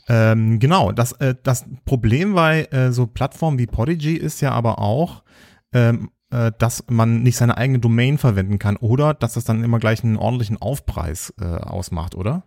Ähm, 0.09 0.61
genau, 0.61 0.92
das, 0.92 1.12
äh, 1.12 1.35
das 1.42 1.64
Problem 1.85 2.35
bei 2.35 2.64
äh, 2.71 2.92
so 2.92 3.07
Plattformen 3.07 3.59
wie 3.59 3.66
Podigy 3.66 4.14
ist 4.14 4.40
ja 4.40 4.52
aber 4.52 4.78
auch, 4.78 5.25
ähm, 5.73 6.11
äh, 6.30 6.52
dass 6.58 6.84
man 6.88 7.22
nicht 7.22 7.37
seine 7.37 7.56
eigene 7.56 7.78
Domain 7.78 8.18
verwenden 8.18 8.58
kann 8.58 8.76
oder 8.76 9.14
dass 9.14 9.34
das 9.34 9.44
dann 9.44 9.64
immer 9.64 9.78
gleich 9.78 10.04
einen 10.04 10.16
ordentlichen 10.16 10.60
Aufpreis 10.60 11.32
äh, 11.40 11.44
ausmacht, 11.44 12.14
oder? 12.14 12.44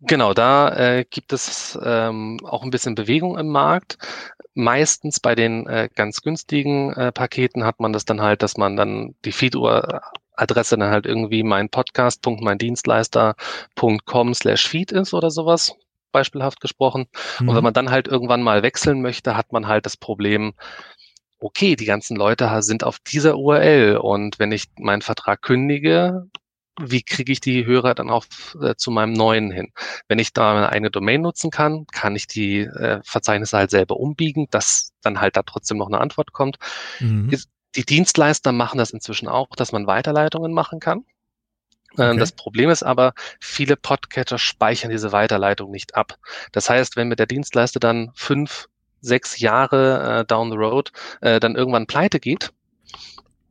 Genau, 0.00 0.34
da 0.34 0.74
äh, 0.76 1.04
gibt 1.08 1.32
es 1.32 1.78
ähm, 1.82 2.38
auch 2.44 2.62
ein 2.62 2.70
bisschen 2.70 2.94
Bewegung 2.94 3.36
im 3.38 3.48
Markt. 3.48 3.98
Meistens 4.54 5.18
bei 5.20 5.34
den 5.34 5.66
äh, 5.66 5.88
ganz 5.94 6.20
günstigen 6.22 6.92
äh, 6.92 7.12
Paketen 7.12 7.64
hat 7.64 7.80
man 7.80 7.92
das 7.92 8.04
dann 8.04 8.20
halt, 8.20 8.42
dass 8.42 8.56
man 8.56 8.76
dann 8.76 9.14
die 9.24 9.32
Feed-Adresse 9.32 10.78
dann 10.78 10.90
halt 10.90 11.06
irgendwie 11.06 11.42
mein 11.42 11.70
Podcast.meindienstleister.com 11.70 14.34
slash 14.34 14.68
Feed 14.68 14.92
ist 14.92 15.14
oder 15.14 15.30
sowas, 15.30 15.74
beispielhaft 16.12 16.60
gesprochen. 16.60 17.06
Mhm. 17.40 17.48
Und 17.48 17.56
wenn 17.56 17.64
man 17.64 17.74
dann 17.74 17.90
halt 17.90 18.08
irgendwann 18.08 18.42
mal 18.42 18.62
wechseln 18.62 19.02
möchte, 19.02 19.36
hat 19.36 19.52
man 19.52 19.66
halt 19.66 19.86
das 19.86 19.96
Problem, 19.96 20.54
okay, 21.38 21.76
die 21.76 21.84
ganzen 21.84 22.16
Leute 22.16 22.50
sind 22.62 22.84
auf 22.84 22.98
dieser 22.98 23.36
URL 23.36 23.96
und 23.96 24.38
wenn 24.38 24.52
ich 24.52 24.64
meinen 24.78 25.02
Vertrag 25.02 25.42
kündige, 25.42 26.28
wie 26.80 27.02
kriege 27.02 27.32
ich 27.32 27.40
die 27.40 27.66
Hörer 27.66 27.94
dann 27.94 28.10
auch 28.10 28.24
äh, 28.60 28.74
zu 28.76 28.90
meinem 28.90 29.12
neuen 29.12 29.50
hin? 29.50 29.72
Wenn 30.06 30.18
ich 30.18 30.32
da 30.32 30.54
meine 30.54 30.68
eigene 30.70 30.90
Domain 30.90 31.20
nutzen 31.20 31.50
kann, 31.50 31.86
kann 31.92 32.14
ich 32.14 32.26
die 32.26 32.60
äh, 32.60 33.00
Verzeichnisse 33.04 33.56
halt 33.56 33.70
selber 33.70 33.96
umbiegen, 33.96 34.46
dass 34.50 34.92
dann 35.02 35.20
halt 35.20 35.36
da 35.36 35.42
trotzdem 35.42 35.78
noch 35.78 35.88
eine 35.88 36.00
Antwort 36.00 36.32
kommt. 36.32 36.58
Mhm. 37.00 37.36
Die 37.74 37.84
Dienstleister 37.84 38.52
machen 38.52 38.78
das 38.78 38.90
inzwischen 38.90 39.28
auch, 39.28 39.48
dass 39.56 39.72
man 39.72 39.86
Weiterleitungen 39.86 40.52
machen 40.52 40.80
kann. 40.80 41.04
Äh, 41.96 42.10
okay. 42.10 42.18
Das 42.18 42.32
Problem 42.32 42.70
ist 42.70 42.82
aber, 42.82 43.12
viele 43.40 43.76
Podcatcher 43.76 44.38
speichern 44.38 44.90
diese 44.90 45.12
Weiterleitung 45.12 45.70
nicht 45.70 45.94
ab. 45.94 46.18
Das 46.52 46.70
heißt, 46.70 46.96
wenn 46.96 47.08
mir 47.08 47.16
der 47.16 47.26
Dienstleister 47.26 47.80
dann 47.80 48.10
fünf, 48.14 48.68
sechs 49.00 49.38
Jahre 49.38 50.20
äh, 50.20 50.24
down 50.24 50.50
the 50.50 50.56
road 50.56 50.92
äh, 51.20 51.40
dann 51.40 51.56
irgendwann 51.56 51.86
pleite 51.86 52.20
geht, 52.20 52.52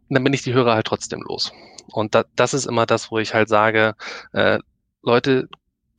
dann 0.09 0.23
bin 0.23 0.33
ich 0.33 0.43
die 0.43 0.53
Hörer 0.53 0.75
halt 0.75 0.87
trotzdem 0.87 1.21
los. 1.21 1.51
Und 1.91 2.15
da, 2.15 2.25
das 2.35 2.53
ist 2.53 2.65
immer 2.65 2.85
das, 2.85 3.11
wo 3.11 3.19
ich 3.19 3.33
halt 3.33 3.49
sage, 3.49 3.95
äh, 4.33 4.59
Leute, 5.01 5.47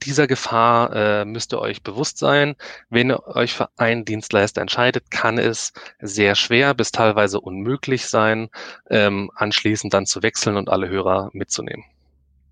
dieser 0.02 0.26
Gefahr 0.26 0.94
äh, 0.94 1.24
müsst 1.24 1.52
ihr 1.52 1.60
euch 1.60 1.82
bewusst 1.82 2.18
sein. 2.18 2.54
Wenn 2.88 3.10
ihr 3.10 3.26
euch 3.26 3.52
für 3.52 3.68
einen 3.76 4.04
Dienstleister 4.04 4.60
entscheidet, 4.60 5.10
kann 5.10 5.38
es 5.38 5.72
sehr 6.00 6.34
schwer 6.34 6.74
bis 6.74 6.92
teilweise 6.92 7.40
unmöglich 7.40 8.06
sein, 8.06 8.48
ähm, 8.90 9.30
anschließend 9.34 9.92
dann 9.92 10.06
zu 10.06 10.22
wechseln 10.22 10.56
und 10.56 10.68
alle 10.68 10.88
Hörer 10.88 11.30
mitzunehmen. 11.32 11.84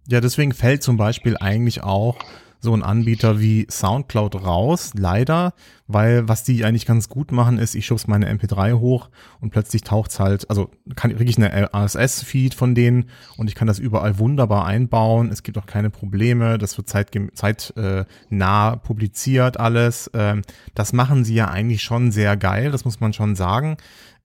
Ja, 0.08 0.20
deswegen 0.20 0.52
fällt 0.52 0.82
zum 0.82 0.96
Beispiel 0.96 1.36
eigentlich 1.38 1.82
auch 1.82 2.18
so 2.60 2.74
ein 2.74 2.82
Anbieter 2.82 3.40
wie 3.40 3.66
Soundcloud 3.70 4.34
raus, 4.44 4.92
leider, 4.96 5.54
weil 5.86 6.28
was 6.28 6.44
die 6.44 6.64
eigentlich 6.64 6.86
ganz 6.86 7.08
gut 7.08 7.32
machen 7.32 7.58
ist, 7.58 7.74
ich 7.74 7.86
schub's 7.86 8.06
meine 8.06 8.30
MP3 8.32 8.78
hoch 8.78 9.08
und 9.40 9.50
plötzlich 9.50 9.82
taucht's 9.82 10.18
halt, 10.18 10.48
also 10.50 10.70
kann 10.94 11.14
kriege 11.16 11.30
ich 11.30 11.38
eine 11.38 11.68
RSS-Feed 11.72 12.54
von 12.54 12.74
denen 12.74 13.06
und 13.36 13.48
ich 13.48 13.54
kann 13.54 13.68
das 13.68 13.78
überall 13.78 14.18
wunderbar 14.18 14.66
einbauen. 14.66 15.30
Es 15.30 15.42
gibt 15.42 15.58
auch 15.58 15.66
keine 15.66 15.90
Probleme, 15.90 16.58
das 16.58 16.76
wird 16.76 16.88
zeitnah 16.88 17.32
zeit, 17.34 17.72
äh, 17.76 18.76
publiziert 18.78 19.58
alles. 19.58 20.10
Ähm, 20.14 20.42
das 20.74 20.92
machen 20.92 21.24
sie 21.24 21.34
ja 21.34 21.48
eigentlich 21.48 21.82
schon 21.82 22.10
sehr 22.10 22.36
geil, 22.36 22.70
das 22.70 22.84
muss 22.84 23.00
man 23.00 23.12
schon 23.12 23.36
sagen. 23.36 23.76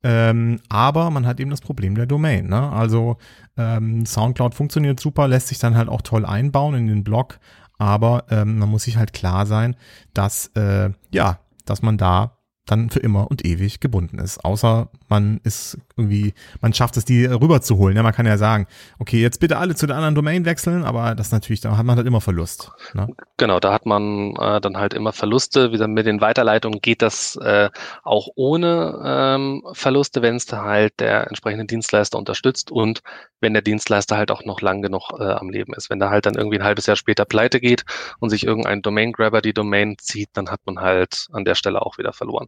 Ähm, 0.03 0.59
aber 0.67 1.11
man 1.11 1.27
hat 1.27 1.39
eben 1.39 1.51
das 1.51 1.61
Problem 1.61 1.93
der 1.93 2.07
Domain. 2.07 2.47
Ne? 2.47 2.71
Also 2.71 3.17
ähm, 3.55 4.05
SoundCloud 4.05 4.55
funktioniert 4.55 4.99
super, 4.99 5.27
lässt 5.27 5.49
sich 5.49 5.59
dann 5.59 5.77
halt 5.77 5.89
auch 5.89 6.01
toll 6.01 6.25
einbauen 6.25 6.73
in 6.73 6.87
den 6.87 7.03
Blog, 7.03 7.39
aber 7.81 8.25
ähm, 8.29 8.59
man 8.59 8.69
muss 8.69 8.83
sich 8.83 8.97
halt 8.97 9.11
klar 9.11 9.47
sein, 9.47 9.75
dass 10.13 10.51
äh, 10.55 10.91
ja, 11.09 11.39
dass 11.65 11.81
man 11.81 11.97
da 11.97 12.37
dann 12.65 12.89
für 12.89 12.99
immer 12.99 13.29
und 13.29 13.45
ewig 13.45 13.79
gebunden 13.79 14.19
ist. 14.19 14.45
Außer 14.45 14.89
man 15.09 15.39
ist 15.43 15.77
irgendwie, 15.97 16.33
man 16.61 16.73
schafft 16.73 16.95
es, 16.97 17.05
die 17.05 17.25
rüberzuholen. 17.25 17.97
Ja, 17.97 18.03
man 18.03 18.13
kann 18.13 18.25
ja 18.25 18.37
sagen, 18.37 18.67
okay, 18.99 19.21
jetzt 19.21 19.39
bitte 19.39 19.57
alle 19.57 19.75
zu 19.75 19.87
der 19.87 19.95
anderen 19.95 20.15
Domain 20.15 20.45
wechseln, 20.45 20.83
aber 20.83 21.15
das 21.15 21.31
natürlich, 21.31 21.61
da 21.61 21.75
hat 21.75 21.85
man 21.85 21.97
halt 21.97 22.07
immer 22.07 22.21
Verlust. 22.21 22.71
Ne? 22.93 23.07
Genau, 23.37 23.59
da 23.59 23.73
hat 23.73 23.85
man 23.85 24.35
äh, 24.35 24.61
dann 24.61 24.77
halt 24.77 24.93
immer 24.93 25.11
Verluste. 25.11 25.69
Wie 25.69 25.73
gesagt, 25.73 25.89
mit 25.89 26.05
den 26.05 26.21
Weiterleitungen 26.21 26.81
geht 26.81 27.01
das 27.01 27.35
äh, 27.37 27.69
auch 28.03 28.29
ohne 28.35 29.01
ähm, 29.03 29.63
Verluste, 29.73 30.21
wenn 30.21 30.35
es 30.35 30.51
halt 30.51 30.99
der 30.99 31.27
entsprechende 31.27 31.65
Dienstleister 31.65 32.17
unterstützt 32.17 32.71
und 32.71 33.01
wenn 33.41 33.53
der 33.53 33.63
Dienstleister 33.63 34.15
halt 34.17 34.31
auch 34.31 34.45
noch 34.45 34.61
lang 34.61 34.81
genug 34.81 35.09
äh, 35.19 35.23
am 35.23 35.49
Leben 35.49 35.73
ist. 35.73 35.89
Wenn 35.89 35.99
da 35.99 36.11
halt 36.11 36.27
dann 36.27 36.35
irgendwie 36.35 36.59
ein 36.59 36.63
halbes 36.63 36.85
Jahr 36.85 36.95
später 36.95 37.25
pleite 37.25 37.59
geht 37.59 37.83
und 38.19 38.29
sich 38.29 38.45
irgendein 38.45 38.83
Domain-Grabber 38.83 39.41
die 39.41 39.53
Domain 39.53 39.97
zieht, 39.97 40.29
dann 40.33 40.49
hat 40.49 40.61
man 40.65 40.79
halt 40.79 41.27
an 41.33 41.43
der 41.43 41.55
Stelle 41.55 41.81
auch 41.81 41.97
wieder 41.97 42.13
verloren. 42.13 42.47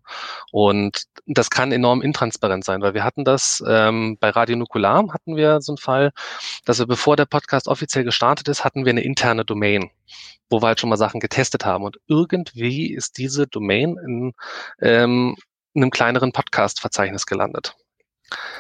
Und 0.52 1.04
das 1.26 1.50
kann 1.50 1.72
enorm 1.72 2.02
intransparent 2.02 2.64
sein, 2.64 2.82
weil 2.82 2.94
wir 2.94 3.04
hatten 3.04 3.26
das 3.26 3.64
ähm, 3.68 4.18
bei 4.20 4.30
Radio 4.30 4.56
Nukular 4.56 5.06
hatten 5.14 5.36
wir 5.36 5.62
so 5.62 5.74
einen 5.74 5.78
Fall, 5.78 6.12
dass 6.66 6.80
wir, 6.80 6.88
bevor 6.88 7.16
der 7.16 7.26
Podcast 7.26 7.68
offiziell 7.68 8.04
gestartet 8.04 8.48
ist, 8.48 8.64
hatten 8.64 8.86
wir 8.86 8.92
eine 8.92 9.04
interne 9.04 9.46
Domain, 9.46 9.90
wo 10.50 10.62
wir 10.62 10.68
halt 10.68 10.80
schon 10.80 10.90
mal 10.90 10.98
Sachen 10.98 11.20
getestet 11.20 11.66
haben. 11.66 11.84
Und 11.84 12.00
irgendwie 12.08 12.94
ist 12.94 13.18
diese 13.18 13.48
Domain 13.48 13.98
in, 14.06 14.34
ähm, 14.82 15.36
in 15.74 15.82
einem 15.82 15.92
kleineren 15.92 16.32
Podcast-Verzeichnis 16.32 17.26
gelandet. 17.26 17.76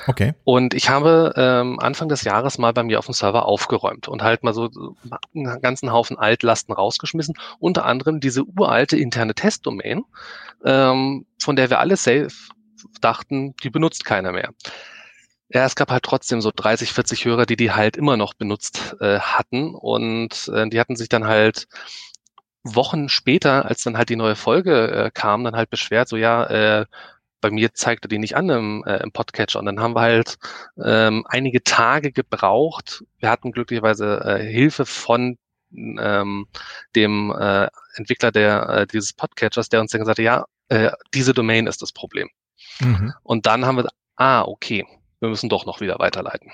Okay. 0.08 0.34
Und 0.44 0.74
ich 0.74 0.90
habe 0.90 1.34
ähm, 1.38 1.80
Anfang 1.80 2.10
des 2.10 2.24
Jahres 2.24 2.58
mal 2.58 2.74
bei 2.74 2.84
mir 2.84 3.00
auf 3.00 3.06
dem 3.06 3.14
Server 3.14 3.46
aufgeräumt 3.46 4.08
und 4.08 4.22
halt 4.22 4.44
mal 4.44 4.54
so 4.54 4.70
einen 5.34 5.62
ganzen 5.62 5.92
Haufen 5.92 6.18
Altlasten 6.18 6.74
rausgeschmissen. 6.74 7.36
Unter 7.60 7.86
anderem 7.86 8.20
diese 8.20 8.44
uralte 8.44 8.98
interne 8.98 9.34
Testdomain, 9.34 10.04
ähm, 10.66 11.26
von 11.42 11.56
der 11.56 11.70
wir 11.70 11.80
alle 11.80 11.98
safe 11.98 12.30
dachten, 13.02 13.56
die 13.64 13.70
benutzt 13.70 14.06
keiner 14.06 14.32
mehr. 14.32 14.52
Ja, 15.50 15.66
es 15.66 15.76
gab 15.76 15.92
halt 15.92 16.04
trotzdem 16.04 16.42
so 16.42 16.52
30, 16.54 16.92
40 16.94 17.26
Hörer, 17.26 17.46
die 17.46 17.56
die 17.56 17.72
halt 17.72 17.96
immer 17.96 18.18
noch 18.18 18.34
benutzt 18.34 18.96
äh, 19.00 19.20
hatten 19.20 19.76
und 19.76 20.50
äh, 20.54 20.68
die 20.68 20.80
hatten 20.80 20.96
sich 20.96 21.10
dann 21.10 21.26
halt 21.26 21.68
Wochen 22.64 23.10
später, 23.10 23.66
als 23.66 23.84
dann 23.84 23.98
halt 23.98 24.10
die 24.10 24.16
neue 24.16 24.36
Folge 24.36 24.90
äh, 24.92 25.12
kam, 25.14 25.44
dann 25.44 25.56
halt 25.56 25.70
beschwert, 25.70 26.08
so 26.08 26.16
ja, 26.16 26.46
äh, 26.46 26.86
bei 27.44 27.52
mir 27.52 27.74
zeigte 27.74 28.08
die 28.08 28.20
nicht 28.20 28.38
an 28.38 28.50
im, 28.50 28.84
äh, 28.88 29.04
im 29.04 29.12
Podcatcher. 29.12 29.60
Und 29.60 29.66
dann 29.66 29.82
haben 29.82 29.96
wir 29.96 30.02
halt 30.02 30.38
ähm, 30.82 31.26
einige 31.28 31.62
Tage 31.62 32.14
gebraucht. 32.14 33.04
Wir 33.20 33.30
hatten 33.30 33.52
glücklicherweise 33.52 34.22
äh, 34.24 34.44
Hilfe 34.44 34.86
von 34.86 35.38
ähm, 35.76 36.48
dem 36.96 37.36
äh, 37.38 37.68
Entwickler 37.96 38.32
der 38.32 38.70
äh, 38.70 38.88
dieses 38.88 39.12
Podcatchers, 39.12 39.68
der 39.68 39.82
uns 39.82 39.92
dann 39.92 40.00
gesagt 40.00 40.20
hat, 40.20 40.24
ja, 40.24 40.46
äh, 40.70 40.92
diese 41.14 41.34
Domain 41.34 41.68
ist 41.68 41.82
das 41.82 41.92
Problem. 41.92 42.30
Mhm. 42.80 43.14
Und 43.24 43.46
dann 43.46 43.66
haben 43.66 43.78
wir, 43.78 43.90
ah, 44.16 44.44
okay, 44.44 44.86
wir 45.20 45.28
müssen 45.28 45.50
doch 45.50 45.66
noch 45.66 45.82
wieder 45.82 46.00
weiterleiten. 46.00 46.50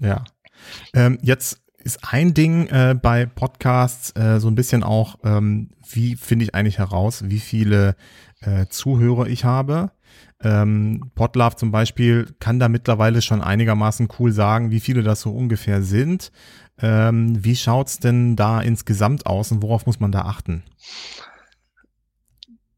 Ja. 0.00 0.24
Ähm, 0.94 1.18
jetzt 1.20 1.60
ist 1.76 1.98
ein 2.12 2.32
Ding 2.32 2.66
äh, 2.68 2.94
bei 3.00 3.26
Podcasts 3.26 4.16
äh, 4.16 4.40
so 4.40 4.48
ein 4.48 4.54
bisschen 4.54 4.82
auch, 4.82 5.16
ähm, 5.22 5.70
wie 5.86 6.16
finde 6.16 6.46
ich 6.46 6.54
eigentlich 6.54 6.78
heraus, 6.78 7.24
wie 7.26 7.40
viele 7.40 7.94
äh, 8.40 8.66
Zuhörer 8.66 9.26
ich 9.26 9.44
habe. 9.44 9.90
Ähm, 10.40 11.10
Podlove 11.14 11.56
zum 11.56 11.72
Beispiel 11.72 12.34
kann 12.38 12.60
da 12.60 12.68
mittlerweile 12.68 13.22
schon 13.22 13.42
einigermaßen 13.42 14.08
cool 14.18 14.32
sagen, 14.32 14.70
wie 14.70 14.80
viele 14.80 15.02
das 15.02 15.20
so 15.20 15.30
ungefähr 15.30 15.82
sind. 15.82 16.30
Ähm, 16.80 17.44
wie 17.44 17.56
schaut's 17.56 17.98
denn 17.98 18.36
da 18.36 18.60
insgesamt 18.60 19.26
aus 19.26 19.50
und 19.50 19.62
worauf 19.62 19.86
muss 19.86 19.98
man 19.98 20.12
da 20.12 20.22
achten? 20.22 20.62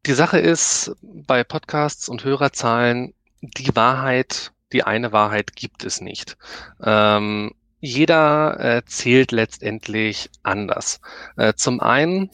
Die 0.07 0.13
Sache 0.13 0.39
ist, 0.39 0.95
bei 1.01 1.43
Podcasts 1.43 2.09
und 2.09 2.23
Hörerzahlen, 2.23 3.13
die 3.41 3.75
Wahrheit, 3.75 4.51
die 4.73 4.83
eine 4.83 5.11
Wahrheit 5.11 5.55
gibt 5.55 5.83
es 5.83 6.01
nicht. 6.01 6.37
Ähm, 6.81 7.51
jeder 7.79 8.59
äh, 8.59 8.85
zählt 8.85 9.31
letztendlich 9.31 10.31
anders. 10.41 11.01
Äh, 11.37 11.53
zum 11.53 11.79
einen 11.79 12.31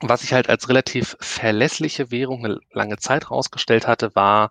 was 0.00 0.22
ich 0.22 0.32
halt 0.32 0.48
als 0.48 0.68
relativ 0.68 1.16
verlässliche 1.20 2.10
Währung 2.10 2.44
eine 2.44 2.58
lange 2.72 2.98
Zeit 2.98 3.30
rausgestellt 3.30 3.86
hatte, 3.86 4.14
war, 4.14 4.50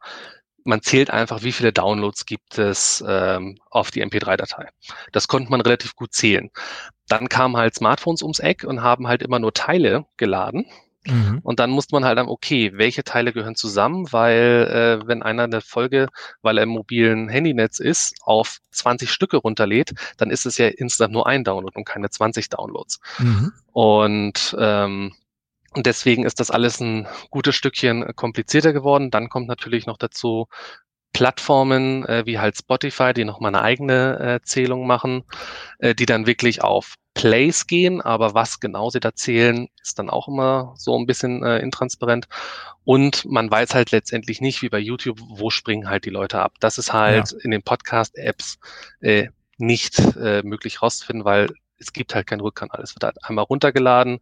man 0.64 0.82
zählt 0.82 1.10
einfach, 1.10 1.44
wie 1.44 1.54
viele 1.54 1.72
Downloads 1.72 2.26
gibt 2.26 2.58
es 2.58 3.04
ähm, 3.08 3.58
auf 3.70 3.90
die 3.90 4.04
MP3-Datei. 4.04 4.68
Das 5.14 5.30
konnte 5.30 5.50
man 5.50 5.62
relativ 5.62 5.96
gut 5.96 6.14
zählen. 6.14 6.50
Dann 7.08 7.30
kamen 7.30 7.56
halt 7.56 7.76
Smartphones 7.76 8.22
ums 8.22 8.40
Eck 8.40 8.66
und 8.66 8.84
haben 8.84 9.08
halt 9.08 9.24
immer 9.24 9.40
nur 9.40 9.54
Teile 9.54 10.06
geladen. 10.18 10.66
Mhm. 11.06 11.40
Und 11.42 11.60
dann 11.62 11.70
musste 11.70 11.96
man 11.96 12.04
halt 12.04 12.18
dann, 12.18 12.28
okay, 12.28 12.74
welche 12.76 13.06
Teile 13.06 13.32
gehören 13.32 13.56
zusammen, 13.56 14.12
weil 14.12 15.00
äh, 15.02 15.08
wenn 15.08 15.24
einer 15.24 15.44
eine 15.44 15.62
Folge, 15.62 16.10
weil 16.42 16.58
er 16.58 16.64
im 16.64 16.70
mobilen 16.70 17.30
Handynetz 17.30 17.80
ist, 17.80 18.16
auf 18.24 18.58
20 18.72 19.10
Stücke 19.10 19.38
runterlädt, 19.38 19.94
dann 20.18 20.32
ist 20.32 20.46
es 20.46 20.58
ja 20.58 20.68
insgesamt 20.68 21.14
nur 21.14 21.28
ein 21.28 21.46
Download 21.46 21.78
und 21.78 21.86
keine 21.86 22.10
20 22.10 22.50
Downloads. 22.50 23.00
Mhm. 23.20 23.54
Und 23.72 24.56
ähm, 24.60 25.14
und 25.78 25.86
deswegen 25.86 26.26
ist 26.26 26.40
das 26.40 26.50
alles 26.50 26.80
ein 26.80 27.08
gutes 27.30 27.54
Stückchen 27.54 28.16
komplizierter 28.16 28.74
geworden. 28.74 29.12
Dann 29.12 29.30
kommt 29.30 29.48
natürlich 29.48 29.86
noch 29.86 29.98
dazu, 29.98 30.48
Plattformen 31.14 32.04
äh, 32.06 32.26
wie 32.26 32.40
halt 32.40 32.58
Spotify, 32.58 33.14
die 33.14 33.26
nochmal 33.26 33.54
eine 33.54 33.62
eigene 33.62 34.20
äh, 34.20 34.42
Zählung 34.44 34.88
machen, 34.88 35.24
äh, 35.78 35.94
die 35.94 36.08
dann 36.08 36.26
wirklich 36.26 36.64
auf 36.64 36.96
Plays 37.14 37.68
gehen, 37.68 38.02
aber 38.02 38.34
was 38.34 38.60
genau 38.60 38.90
sie 38.90 39.00
da 39.00 39.14
zählen, 39.14 39.68
ist 39.80 40.00
dann 40.00 40.10
auch 40.10 40.28
immer 40.28 40.74
so 40.78 40.98
ein 40.98 41.06
bisschen 41.06 41.44
äh, 41.44 41.60
intransparent. 41.60 42.28
Und 42.84 43.26
man 43.26 43.52
weiß 43.52 43.76
halt 43.76 43.92
letztendlich 43.92 44.42
nicht, 44.42 44.64
wie 44.64 44.70
bei 44.70 44.80
YouTube, 44.80 45.20
wo 45.28 45.52
springen 45.52 45.90
halt 45.90 46.06
die 46.06 46.10
Leute 46.10 46.40
ab. 46.40 46.54
Das 46.60 46.80
ist 46.80 46.92
halt 46.92 47.32
ja. 47.34 47.38
in 47.44 47.52
den 47.52 47.62
Podcast-Apps 47.62 48.58
äh, 49.02 49.28
nicht 49.58 50.00
äh, 50.18 50.42
möglich 50.42 50.82
rauszufinden, 50.82 51.24
weil 51.24 51.50
es 51.80 51.94
gibt 51.94 52.16
halt 52.16 52.28
keinen 52.28 52.42
Rückkanal. 52.42 52.82
Es 52.82 52.96
wird 52.96 53.04
halt 53.04 53.24
einmal 53.24 53.46
runtergeladen. 53.46 54.20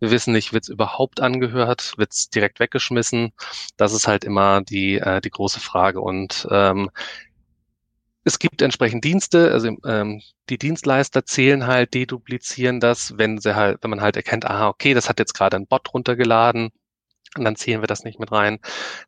Wir 0.00 0.10
wissen 0.10 0.32
nicht, 0.32 0.52
wird 0.52 0.64
es 0.64 0.68
überhaupt 0.68 1.20
angehört, 1.20 1.94
wird 1.96 2.12
es 2.12 2.30
direkt 2.30 2.60
weggeschmissen. 2.60 3.32
Das 3.76 3.92
ist 3.92 4.08
halt 4.08 4.24
immer 4.24 4.62
die, 4.62 4.96
äh, 4.96 5.20
die 5.20 5.30
große 5.30 5.60
Frage. 5.60 6.00
Und 6.00 6.46
ähm, 6.50 6.90
es 8.24 8.38
gibt 8.38 8.60
entsprechend 8.62 9.04
Dienste, 9.04 9.52
also 9.52 9.68
ähm, 9.86 10.20
die 10.50 10.58
Dienstleister 10.58 11.24
zählen 11.24 11.66
halt, 11.66 11.94
deduplizieren 11.94 12.80
das, 12.80 13.16
wenn 13.16 13.38
sie 13.38 13.56
halt, 13.56 13.78
wenn 13.82 13.90
man 13.90 14.02
halt 14.02 14.16
erkennt, 14.16 14.44
aha, 14.44 14.68
okay, 14.68 14.92
das 14.94 15.08
hat 15.08 15.18
jetzt 15.18 15.32
gerade 15.34 15.56
ein 15.56 15.66
Bot 15.66 15.92
runtergeladen, 15.94 16.70
und 17.36 17.44
dann 17.44 17.56
zählen 17.56 17.82
wir 17.82 17.86
das 17.86 18.04
nicht 18.04 18.18
mit 18.18 18.32
rein. 18.32 18.58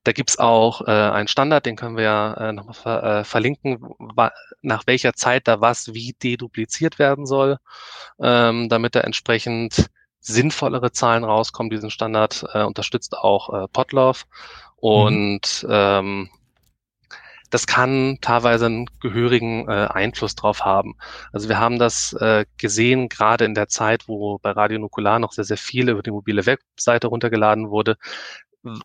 Da 0.05 0.13
gibt's 0.13 0.39
auch 0.39 0.83
äh, 0.83 0.91
einen 0.91 1.29
Standard, 1.29 1.67
den 1.67 1.77
können 1.77 1.97
wir 1.97 2.05
ja 2.05 2.35
äh, 2.35 2.53
nochmal 2.53 2.75
ver 2.75 3.03
äh, 3.03 3.25
verlinken, 3.25 3.81
nach 4.63 4.87
welcher 4.87 5.15
Zeit 5.15 5.49
da 5.49 5.61
was 5.61 5.95
wie 5.95 6.15
dedupliziert 6.23 6.99
werden 6.99 7.27
soll, 7.27 7.59
ähm, 8.21 8.69
damit 8.69 8.95
da 8.95 9.01
entsprechend 9.01 9.91
sinnvollere 10.21 10.93
Zahlen 10.93 11.25
rauskommen. 11.25 11.71
Diesen 11.71 11.91
Standard 11.91 12.45
äh, 12.53 12.63
unterstützt 12.63 13.17
auch 13.17 13.53
äh, 13.53 13.69
Podlove. 13.69 14.25
Mhm. 14.83 14.89
Und 14.89 15.65
mhm. 15.67 15.71
ähm, 15.71 16.31
das 17.51 17.67
kann 17.67 18.19
teilweise 18.21 18.67
einen 18.67 18.87
gehörigen 19.01 19.69
äh, 19.69 19.89
Einfluss 19.91 20.35
drauf 20.37 20.65
haben. 20.65 20.95
Also 21.33 21.49
wir 21.49 21.59
haben 21.59 21.79
das 21.79 22.13
äh, 22.15 22.47
gesehen, 22.57 23.09
gerade 23.09 23.45
in 23.45 23.55
der 23.55 23.69
Zeit, 23.69 24.09
wo 24.09 24.39
bei 24.39 24.53
Radio 24.53 24.79
Nukular 24.79 25.19
noch 25.19 25.33
sehr, 25.33 25.45
sehr 25.45 25.57
viel 25.57 25.89
über 25.89 26.03
die 26.03 26.13
mobile 26.13 26.47
Webseite 26.47 27.09
runtergeladen 27.09 27.71
wurde, 27.71 27.97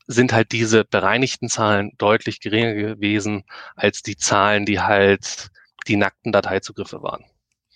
sind 0.08 0.34
halt 0.34 0.52
diese 0.52 0.86
bereinigten 0.86 1.50
Zahlen 1.50 1.92
deutlich 1.98 2.40
geringer 2.40 2.74
gewesen 2.74 3.44
als 3.76 4.02
die 4.02 4.16
Zahlen, 4.16 4.66
die 4.66 4.80
halt 4.80 5.50
die 5.88 5.98
nackten 5.98 6.32
Dateizugriffe 6.32 7.02
waren. 7.04 7.26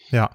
Ja. 0.09 0.31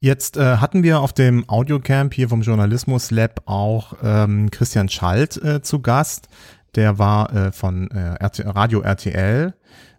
Jetzt 0.00 0.36
äh, 0.36 0.56
hatten 0.56 0.82
wir 0.82 0.98
auf 0.98 1.12
dem 1.12 1.48
Audiocamp 1.48 2.12
hier 2.12 2.28
vom 2.28 2.42
Journalismus 2.42 3.12
Lab 3.12 3.42
auch 3.44 3.94
ähm, 4.02 4.50
Christian 4.50 4.88
Schalt 4.88 5.36
äh, 5.36 5.62
zu 5.62 5.80
Gast. 5.80 6.26
Der 6.74 6.98
war 6.98 7.32
äh, 7.34 7.52
von 7.52 7.90
äh, 7.90 8.16
Radio 8.20 8.80
RTL, 8.80 9.54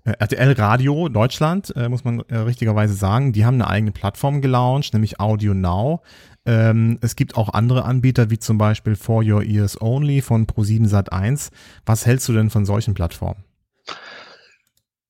äh, 0.06 0.12
RTL 0.12 0.54
Radio 0.54 1.08
Deutschland, 1.08 1.74
äh, 1.76 1.88
muss 1.88 2.04
man 2.04 2.22
äh, 2.22 2.38
richtigerweise 2.38 2.94
sagen. 2.94 3.32
Die 3.32 3.46
haben 3.46 3.56
eine 3.56 3.68
eigene 3.68 3.92
Plattform 3.92 4.42
gelauncht, 4.42 4.94
nämlich 4.94 5.20
Audio 5.20 5.54
Now. 5.54 6.02
Ähm, 6.46 6.98
es 7.02 7.16
gibt 7.16 7.38
auch 7.38 7.54
andere 7.54 7.86
Anbieter, 7.86 8.30
wie 8.30 8.40
zum 8.40 8.58
Beispiel 8.58 8.96
For 8.96 9.24
Your 9.24 9.44
Ears 9.44 9.82
Only 9.82 10.22
von 10.22 10.46
Pro7 10.46 10.90
Sat1. 10.90 11.52
Was 11.86 12.06
hältst 12.06 12.28
du 12.28 12.34
denn 12.34 12.50
von 12.50 12.66
solchen 12.66 12.94
Plattformen? 12.94 13.44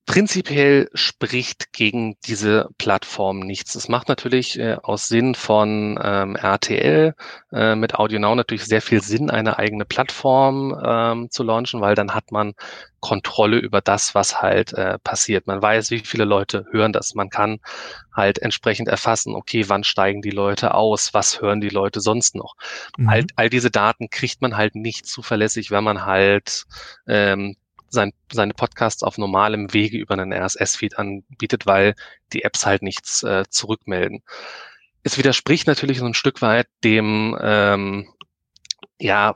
Prinzipiell 0.06 0.90
spricht 0.94 1.72
gegen 1.72 2.18
diese 2.26 2.68
Plattform 2.78 3.40
nichts. 3.40 3.74
Es 3.76 3.88
macht 3.88 4.10
natürlich 4.10 4.60
äh, 4.60 4.76
aus 4.84 5.08
Sinn 5.08 5.34
von 5.34 5.98
ähm, 6.04 6.36
RTL 6.36 7.16
äh, 7.54 7.76
mit 7.76 7.96
AudioNow 7.96 8.36
natürlich 8.36 8.66
sehr 8.66 8.82
viel 8.82 9.02
Sinn, 9.02 9.30
eine 9.30 9.58
eigene 9.60 9.86
Plattform 9.86 10.78
ähm, 10.86 11.32
zu 11.32 11.44
launchen, 11.44 11.80
weil 11.80 11.96
dann 11.96 12.14
hat 12.14 12.34
man 12.34 12.54
Kontrolle 13.00 13.58
über 13.58 13.80
das, 13.80 14.14
was 14.14 14.42
halt 14.42 14.74
äh, 14.74 15.00
passiert. 15.00 15.48
Man 15.48 15.62
weiß, 15.62 15.90
wie 15.92 16.00
viele 16.00 16.26
Leute 16.26 16.66
hören 16.72 16.92
das. 16.92 17.16
Man 17.16 17.30
kann 17.30 17.60
halt 18.14 18.40
entsprechend 18.40 18.90
erfassen, 18.90 19.36
okay, 19.36 19.70
wann 19.70 19.86
steigen 19.86 20.22
die 20.22 20.32
Leute 20.32 20.74
aus, 20.74 21.14
was 21.14 21.40
hören 21.40 21.62
die 21.62 21.70
Leute 21.70 22.02
sonst 22.02 22.36
noch. 22.36 22.56
Mhm. 22.98 23.10
All, 23.10 23.26
all 23.38 23.50
diese 23.50 23.72
Daten 23.72 24.10
kriegt 24.10 24.42
man 24.42 24.58
halt 24.58 24.76
nicht 24.76 25.06
zuverlässig, 25.06 25.72
wenn 25.72 25.84
man 25.86 26.06
halt 26.06 26.66
ähm, 27.08 27.56
sein, 27.94 28.14
seine 28.32 28.54
Podcasts 28.54 29.04
auf 29.04 29.18
normalem 29.18 29.74
Wege 29.74 29.98
über 29.98 30.14
einen 30.14 30.34
RSS-Feed 30.34 30.98
anbietet, 30.98 31.65
weil 31.65 31.96
die 32.34 32.44
Apps 32.44 32.65
halt 32.65 32.82
nichts 32.82 33.24
äh, 33.24 33.46
zurückmelden. 33.50 34.24
Es 35.04 35.17
widerspricht 35.17 35.67
natürlich 35.67 36.00
so 36.00 36.06
ein 36.06 36.13
Stück 36.13 36.41
weit 36.41 36.67
dem 36.84 37.38
ähm, 37.41 38.10
ja, 39.00 39.36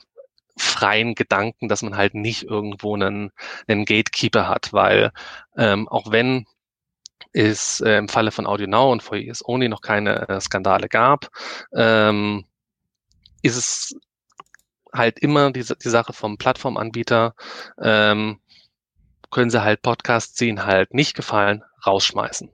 freien 0.58 1.16
Gedanken, 1.16 1.70
dass 1.70 1.84
man 1.84 1.98
halt 1.98 2.16
nicht 2.16 2.44
irgendwo 2.44 2.96
einen, 2.96 3.32
einen 3.68 3.86
Gatekeeper 3.86 4.48
hat, 4.48 4.74
weil 4.74 5.12
ähm, 5.56 5.88
auch 5.88 6.12
wenn 6.12 6.46
es 7.34 7.82
äh, 7.82 7.98
im 7.98 8.10
Falle 8.10 8.32
von 8.32 8.48
Audio 8.48 8.68
Now 8.68 8.92
und 8.92 9.04
For 9.04 9.18
Years 9.18 9.44
Only 9.46 9.70
noch 9.70 9.82
keine 9.82 10.28
äh, 10.30 10.42
Skandale 10.42 10.88
gab, 10.88 11.30
ähm, 11.74 12.46
ist 13.42 13.58
es 13.58 13.96
halt 14.94 15.20
immer 15.20 15.52
die, 15.52 15.64
die 15.64 15.90
Sache 15.90 16.14
vom 16.14 16.38
Plattformanbieter, 16.38 17.36
ähm, 17.82 18.40
können 19.32 19.50
sie 19.50 19.64
halt 19.64 19.82
Podcasts, 19.82 20.36
die 20.36 20.48
ihnen 20.48 20.66
halt 20.66 20.94
nicht 20.94 21.16
gefallen, 21.16 21.64
rausschmeißen. 21.86 22.50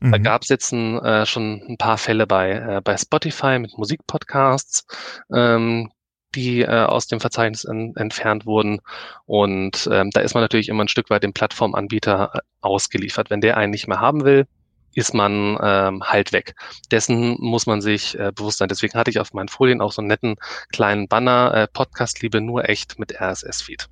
Mhm. 0.00 0.12
Da 0.12 0.18
gab 0.18 0.42
es 0.42 0.48
jetzt 0.48 0.72
ein, 0.72 0.98
äh, 1.04 1.26
schon 1.26 1.62
ein 1.68 1.78
paar 1.78 1.98
Fälle 1.98 2.26
bei, 2.26 2.52
äh, 2.52 2.80
bei 2.82 2.96
Spotify 2.96 3.58
mit 3.58 3.76
Musikpodcasts, 3.76 4.86
ähm, 5.34 5.90
die 6.34 6.62
äh, 6.62 6.84
aus 6.84 7.06
dem 7.06 7.20
Verzeichnis 7.20 7.64
in, 7.64 7.94
entfernt 7.96 8.46
wurden. 8.46 8.80
Und 9.26 9.88
ähm, 9.92 10.10
da 10.10 10.20
ist 10.20 10.34
man 10.34 10.42
natürlich 10.42 10.68
immer 10.68 10.84
ein 10.84 10.88
Stück 10.88 11.10
weit 11.10 11.22
dem 11.22 11.32
Plattformanbieter 11.32 12.30
äh, 12.34 12.38
ausgeliefert. 12.60 13.30
Wenn 13.30 13.40
der 13.40 13.56
einen 13.56 13.70
nicht 13.70 13.88
mehr 13.88 14.00
haben 14.00 14.24
will, 14.24 14.46
ist 14.94 15.14
man 15.14 15.58
ähm, 15.62 16.02
halt 16.02 16.32
weg. 16.32 16.54
Dessen 16.90 17.36
muss 17.38 17.66
man 17.66 17.80
sich 17.80 18.18
äh, 18.18 18.32
bewusst 18.34 18.58
sein. 18.58 18.68
Deswegen 18.68 18.98
hatte 18.98 19.10
ich 19.10 19.20
auf 19.20 19.32
meinen 19.32 19.48
Folien 19.48 19.80
auch 19.80 19.92
so 19.92 20.02
einen 20.02 20.08
netten 20.08 20.36
kleinen 20.70 21.08
Banner, 21.08 21.54
äh, 21.54 21.68
Podcast 21.68 22.20
Liebe 22.22 22.40
nur 22.40 22.68
echt 22.68 22.98
mit 22.98 23.18
RSS-Feed. 23.18 23.88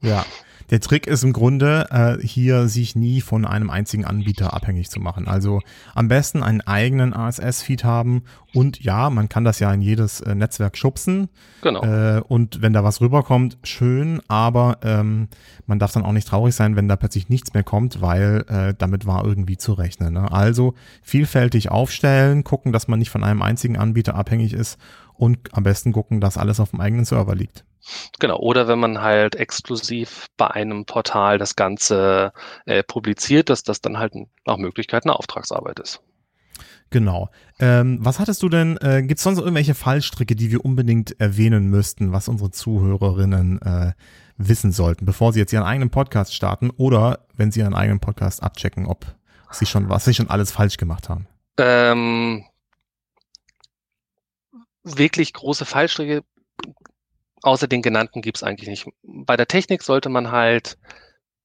Ja, 0.00 0.26
der 0.70 0.80
Trick 0.80 1.06
ist 1.06 1.22
im 1.22 1.32
Grunde, 1.32 1.86
äh, 1.90 2.26
hier 2.26 2.68
sich 2.68 2.96
nie 2.96 3.20
von 3.20 3.44
einem 3.44 3.70
einzigen 3.70 4.04
Anbieter 4.04 4.54
abhängig 4.54 4.90
zu 4.90 5.00
machen. 5.00 5.28
Also 5.28 5.60
am 5.94 6.08
besten 6.08 6.42
einen 6.42 6.60
eigenen 6.60 7.12
RSS-Feed 7.14 7.84
haben 7.84 8.24
und 8.54 8.82
ja, 8.82 9.10
man 9.10 9.28
kann 9.28 9.44
das 9.44 9.58
ja 9.58 9.72
in 9.72 9.82
jedes 9.82 10.20
äh, 10.20 10.34
Netzwerk 10.34 10.76
schubsen. 10.76 11.28
Genau. 11.62 11.82
Äh, 11.82 12.20
und 12.26 12.62
wenn 12.62 12.72
da 12.72 12.82
was 12.84 13.00
rüberkommt, 13.00 13.58
schön, 13.62 14.20
aber 14.28 14.78
ähm, 14.82 15.28
man 15.66 15.78
darf 15.78 15.92
dann 15.92 16.04
auch 16.04 16.12
nicht 16.12 16.28
traurig 16.28 16.54
sein, 16.54 16.76
wenn 16.76 16.88
da 16.88 16.96
plötzlich 16.96 17.28
nichts 17.28 17.54
mehr 17.54 17.64
kommt, 17.64 18.00
weil 18.00 18.44
äh, 18.48 18.74
damit 18.76 19.06
war 19.06 19.24
irgendwie 19.24 19.56
zu 19.56 19.72
rechnen. 19.72 20.14
Ne? 20.14 20.32
Also 20.32 20.74
vielfältig 21.02 21.70
aufstellen, 21.70 22.44
gucken, 22.44 22.72
dass 22.72 22.88
man 22.88 22.98
nicht 22.98 23.10
von 23.10 23.24
einem 23.24 23.42
einzigen 23.42 23.76
Anbieter 23.76 24.14
abhängig 24.14 24.52
ist 24.52 24.78
und 25.14 25.38
am 25.52 25.62
besten 25.62 25.92
gucken, 25.92 26.20
dass 26.20 26.36
alles 26.36 26.60
auf 26.60 26.70
dem 26.70 26.80
eigenen 26.80 27.04
Server 27.04 27.34
liegt. 27.34 27.64
Genau, 28.18 28.38
oder 28.38 28.68
wenn 28.68 28.78
man 28.78 29.00
halt 29.00 29.36
exklusiv 29.36 30.26
bei 30.36 30.48
einem 30.48 30.84
Portal 30.86 31.38
das 31.38 31.56
Ganze 31.56 32.32
äh, 32.64 32.82
publiziert, 32.82 33.50
dass 33.50 33.62
das 33.62 33.80
dann 33.80 33.98
halt 33.98 34.14
nach 34.44 34.56
Möglichkeit 34.56 35.04
eine 35.04 35.16
Auftragsarbeit 35.16 35.78
ist. 35.80 36.00
Genau. 36.90 37.30
Ähm, 37.58 37.98
was 38.00 38.18
hattest 38.18 38.42
du 38.42 38.48
denn, 38.48 38.76
äh, 38.78 39.02
gibt 39.02 39.18
es 39.18 39.24
sonst 39.24 39.38
irgendwelche 39.38 39.74
Fallstricke, 39.74 40.36
die 40.36 40.50
wir 40.50 40.64
unbedingt 40.64 41.20
erwähnen 41.20 41.68
müssten, 41.68 42.12
was 42.12 42.28
unsere 42.28 42.50
Zuhörerinnen 42.50 43.60
äh, 43.62 43.92
wissen 44.36 44.70
sollten, 44.72 45.04
bevor 45.04 45.32
sie 45.32 45.40
jetzt 45.40 45.52
ihren 45.52 45.64
eigenen 45.64 45.90
Podcast 45.90 46.34
starten 46.34 46.70
oder 46.70 47.26
wenn 47.34 47.50
sie 47.50 47.60
ihren 47.60 47.74
eigenen 47.74 48.00
Podcast 48.00 48.42
abchecken, 48.42 48.86
ob 48.86 49.04
sie 49.50 49.66
schon, 49.66 49.88
was 49.88 50.04
sie 50.04 50.14
schon 50.14 50.30
alles 50.30 50.52
falsch 50.52 50.76
gemacht 50.76 51.08
haben? 51.08 51.26
Ähm, 51.58 52.44
wirklich 54.84 55.32
große 55.32 55.64
Fallstricke 55.64 56.22
außer 57.46 57.68
den 57.68 57.82
genannten 57.82 58.22
gibt 58.22 58.38
es 58.38 58.42
eigentlich 58.42 58.68
nicht. 58.68 58.88
Bei 59.02 59.36
der 59.36 59.46
Technik 59.46 59.82
sollte 59.82 60.08
man 60.08 60.32
halt, 60.32 60.78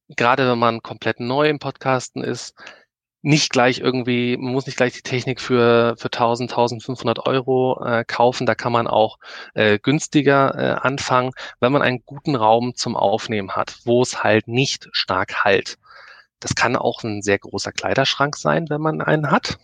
gerade 0.09 0.49
wenn 0.49 0.59
man 0.59 0.81
komplett 0.81 1.19
neu 1.19 1.47
im 1.49 1.59
Podcasten 1.59 2.23
ist, 2.23 2.55
nicht 3.23 3.51
gleich 3.51 3.79
irgendwie, 3.79 4.35
man 4.35 4.51
muss 4.53 4.65
nicht 4.65 4.77
gleich 4.77 4.93
die 4.93 5.03
Technik 5.03 5.39
für, 5.39 5.95
für 5.97 6.07
1000, 6.07 6.51
1500 6.51 7.19
Euro 7.27 7.79
äh, 7.85 8.03
kaufen. 8.03 8.47
Da 8.47 8.55
kann 8.55 8.71
man 8.71 8.87
auch 8.87 9.19
äh, 9.53 9.77
günstiger 9.77 10.55
äh, 10.57 10.87
anfangen, 10.87 11.31
wenn 11.59 11.71
man 11.71 11.83
einen 11.83 12.03
guten 12.03 12.35
Raum 12.35 12.73
zum 12.75 12.95
Aufnehmen 12.95 13.51
hat, 13.51 13.77
wo 13.85 14.01
es 14.01 14.23
halt 14.23 14.47
nicht 14.47 14.89
stark 14.93 15.43
halt. 15.43 15.77
Das 16.39 16.55
kann 16.55 16.75
auch 16.75 17.03
ein 17.03 17.21
sehr 17.21 17.37
großer 17.37 17.71
Kleiderschrank 17.71 18.35
sein, 18.37 18.69
wenn 18.69 18.81
man 18.81 19.01
einen 19.01 19.29
hat 19.29 19.59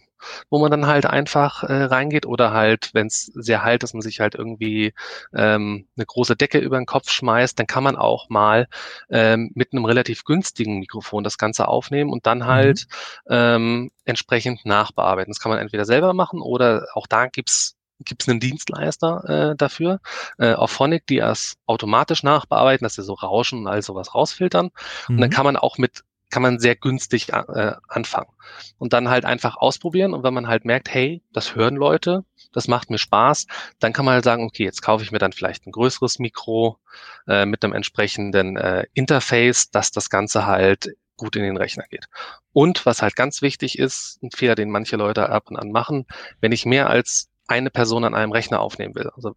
wo 0.50 0.60
man 0.60 0.72
dann 0.72 0.88
halt 0.88 1.06
einfach 1.06 1.64
äh, 1.64 1.84
reingeht 1.84 2.26
oder 2.26 2.52
halt, 2.52 2.92
wenn 2.94 3.08
es 3.08 3.26
sehr 3.26 3.64
halt 3.64 3.84
ist, 3.84 3.94
man 3.94 4.02
sich 4.02 4.20
halt 4.20 4.36
irgendwie 4.36 4.94
ähm, 5.34 5.88
eine 5.96 6.06
große 6.06 6.36
Decke 6.36 6.60
über 6.60 6.78
den 6.78 6.86
Kopf 6.86 7.10
schmeißt, 7.10 7.58
dann 7.58 7.68
kann 7.68 7.84
man 7.84 7.96
auch 7.96 8.30
mal 8.30 8.68
ähm, 9.10 9.52
mit 9.56 9.74
einem 9.74 9.86
relativ 9.86 10.24
günstigen 10.24 10.80
Mikrofon 10.80 11.24
das 11.24 11.38
Ganze 11.38 11.68
aufnehmen 11.68 12.12
und 12.12 12.26
dann 12.26 12.40
mhm. 12.40 12.46
halt 12.46 12.88
mhm. 13.26 13.36
ähm, 13.36 13.92
entsprechend 14.06 14.66
nachbearbeiten. 14.66 15.32
Das 15.32 15.40
kann 15.40 15.52
man 15.52 15.60
entweder 15.60 15.86
selber 15.86 16.14
machen 16.14 16.42
oder 16.42 16.88
auch 16.94 17.08
da 17.08 17.28
gibt's 17.28 17.78
gibt 18.06 18.24
es 18.24 18.30
einen 18.30 18.40
Dienstleister 18.40 19.52
äh, 19.52 19.56
dafür, 19.56 20.00
äh, 20.38 20.54
auf 20.54 20.72
Phonic, 20.72 21.08
die 21.08 21.20
es 21.20 21.56
automatisch 21.66 22.24
nachbearbeiten, 22.24 22.86
dass 22.86 22.96
sie 22.96 23.04
so 23.04 23.14
Rauschen 23.14 23.60
und 23.60 23.68
all 23.68 23.82
sowas 23.82 24.14
rausfiltern. 24.14 24.66
Mhm. 25.08 25.16
Und 25.16 25.22
dann 25.22 25.30
mhm. 25.30 25.34
kann 25.34 25.46
man 25.46 25.58
auch 25.58 25.78
mit 25.78 26.04
kann 26.30 26.42
man 26.42 26.60
sehr 26.60 26.76
günstig 26.76 27.30
äh, 27.30 27.74
anfangen. 27.88 28.30
Und 28.78 28.94
dann 28.94 29.10
halt 29.10 29.26
einfach 29.26 29.58
ausprobieren. 29.58 30.14
Und 30.14 30.24
wenn 30.24 30.34
man 30.34 30.48
halt 30.48 30.66
merkt, 30.66 30.94
hey, 30.94 31.24
das 31.32 31.56
hören 31.56 31.76
Leute, 31.76 32.26
das 32.52 32.68
macht 32.68 32.90
mir 32.90 32.98
Spaß, 32.98 33.48
dann 33.80 33.94
kann 33.94 34.06
man 34.06 34.16
halt 34.16 34.24
sagen, 34.24 34.46
okay, 34.46 34.64
jetzt 34.64 34.82
kaufe 34.82 35.04
ich 35.04 35.12
mir 35.12 35.20
dann 35.20 35.32
vielleicht 35.32 35.66
ein 35.66 35.72
größeres 35.72 36.20
Mikro 36.20 36.80
äh, 37.28 37.46
mit 37.46 37.64
einem 37.64 37.74
entsprechenden 37.74 38.58
äh, 38.58 38.86
Interface, 38.94 39.70
dass 39.72 39.92
das 39.92 40.10
Ganze 40.10 40.46
halt 40.46 40.96
gut 41.18 41.36
in 41.36 41.44
den 41.44 41.58
Rechner 41.58 41.86
geht. 41.90 42.08
Und 42.54 42.86
was 42.86 43.02
halt 43.02 43.16
ganz 43.16 43.42
wichtig 43.42 43.78
ist, 43.80 44.20
ein 44.22 44.32
Fehler, 44.32 44.56
den 44.56 44.70
manche 44.70 44.96
Leute 44.96 45.30
ab 45.30 45.50
und 45.50 45.58
an 45.58 45.72
machen, 45.72 46.06
wenn 46.42 46.52
ich 46.52 46.66
mehr 46.66 46.90
als 46.90 47.30
eine 47.48 47.70
Person 47.70 48.04
an 48.04 48.14
einem 48.14 48.32
Rechner 48.32 48.60
aufnehmen 48.60 48.96
will, 48.96 49.10
also 49.16 49.34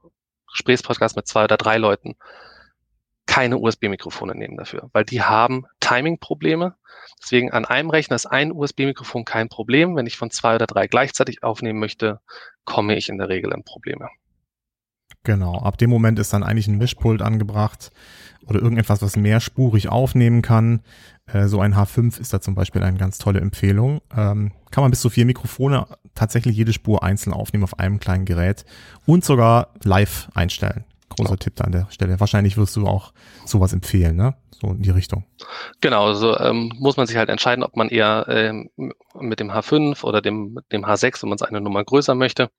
Gesprächspodcast 0.53 1.17
mit 1.17 1.27
zwei 1.27 1.45
oder 1.45 1.57
drei 1.57 1.79
Leuten, 1.79 2.17
keine 3.31 3.59
USB-Mikrofone 3.59 4.35
nehmen 4.35 4.57
dafür, 4.57 4.91
weil 4.93 5.05
die 5.05 5.23
haben 5.23 5.65
Timing-Probleme. 5.79 6.75
Deswegen 7.23 7.53
an 7.53 7.65
einem 7.65 7.89
Rechner 7.89 8.17
ist 8.17 8.27
ein 8.27 8.51
USB-Mikrofon 8.51 9.25
kein 9.25 9.49
Problem. 9.49 9.95
Wenn 9.95 10.09
ich 10.09 10.17
von 10.17 10.33
zwei 10.33 10.57
oder 10.57 10.67
drei 10.67 10.89
gleichzeitig 10.89 11.45
aufnehmen 11.45 11.79
möchte, 11.79 12.19
komme 12.65 12.97
ich 12.97 13.09
in 13.09 13.19
der 13.19 13.29
Regel 13.29 13.53
in 13.53 13.63
Probleme. 13.63 14.09
Genau, 15.23 15.61
ab 15.61 15.79
dem 15.79 15.91
Moment 15.91 16.19
ist 16.19 16.33
dann 16.33 16.43
eigentlich 16.43 16.67
ein 16.67 16.79
Mischpult 16.79 17.23
angebracht 17.23 17.93
oder 18.47 18.61
irgendetwas, 18.61 19.01
was 19.01 19.17
mehrspurig 19.17 19.89
aufnehmen 19.89 20.43
kann. 20.43 20.83
Äh, 21.27 21.47
so 21.47 21.61
ein 21.61 21.77
H5 21.77 22.21
ist 22.21 22.33
da 22.33 22.41
zum 22.41 22.57
Beispiel 22.57 22.83
eine 22.83 22.99
ganz 22.99 23.19
tolle 23.19 23.39
Empfehlung. 23.39 24.01
Ähm, 24.11 24.51
kann 24.73 24.83
man 24.83 24.91
bis 24.91 25.03
zu 25.03 25.09
vier 25.09 25.25
Mikrofone 25.25 25.87
tatsächlich 26.17 26.57
jede 26.57 26.73
Spur 26.73 27.05
einzeln 27.05 27.33
aufnehmen 27.33 27.63
auf 27.63 27.79
einem 27.79 28.01
kleinen 28.01 28.25
Gerät 28.25 28.65
und 29.07 29.25
sogar 29.25 29.69
live 29.85 30.31
einstellen 30.35 30.85
großer 31.11 31.37
Tipp 31.37 31.57
da 31.57 31.65
an 31.65 31.73
der 31.73 31.87
Stelle. 31.91 32.19
Wahrscheinlich 32.21 32.57
wirst 32.57 32.77
du 32.77 32.87
auch 32.87 33.13
sowas 33.45 33.73
empfehlen, 33.73 34.17
ne? 34.17 34.35
So 34.51 34.69
in 34.69 34.83
die 34.83 34.91
Richtung. 34.91 35.25
Genau, 35.81 36.07
also 36.07 36.39
ähm, 36.39 36.73
muss 36.79 36.97
man 36.97 37.07
sich 37.07 37.17
halt 37.17 37.29
entscheiden, 37.29 37.65
ob 37.65 37.77
man 37.77 37.89
eher 37.89 38.27
ähm, 38.29 38.71
mit 39.19 39.41
dem 39.41 39.51
H5 39.51 40.05
oder 40.05 40.21
dem, 40.21 40.59
dem 40.73 40.85
H6, 40.85 41.23
wenn 41.23 41.31
man 41.31 41.37
es 41.37 41.43
eine 41.43 41.61
Nummer 41.61 41.83
größer 41.85 42.15
möchte, 42.15 42.51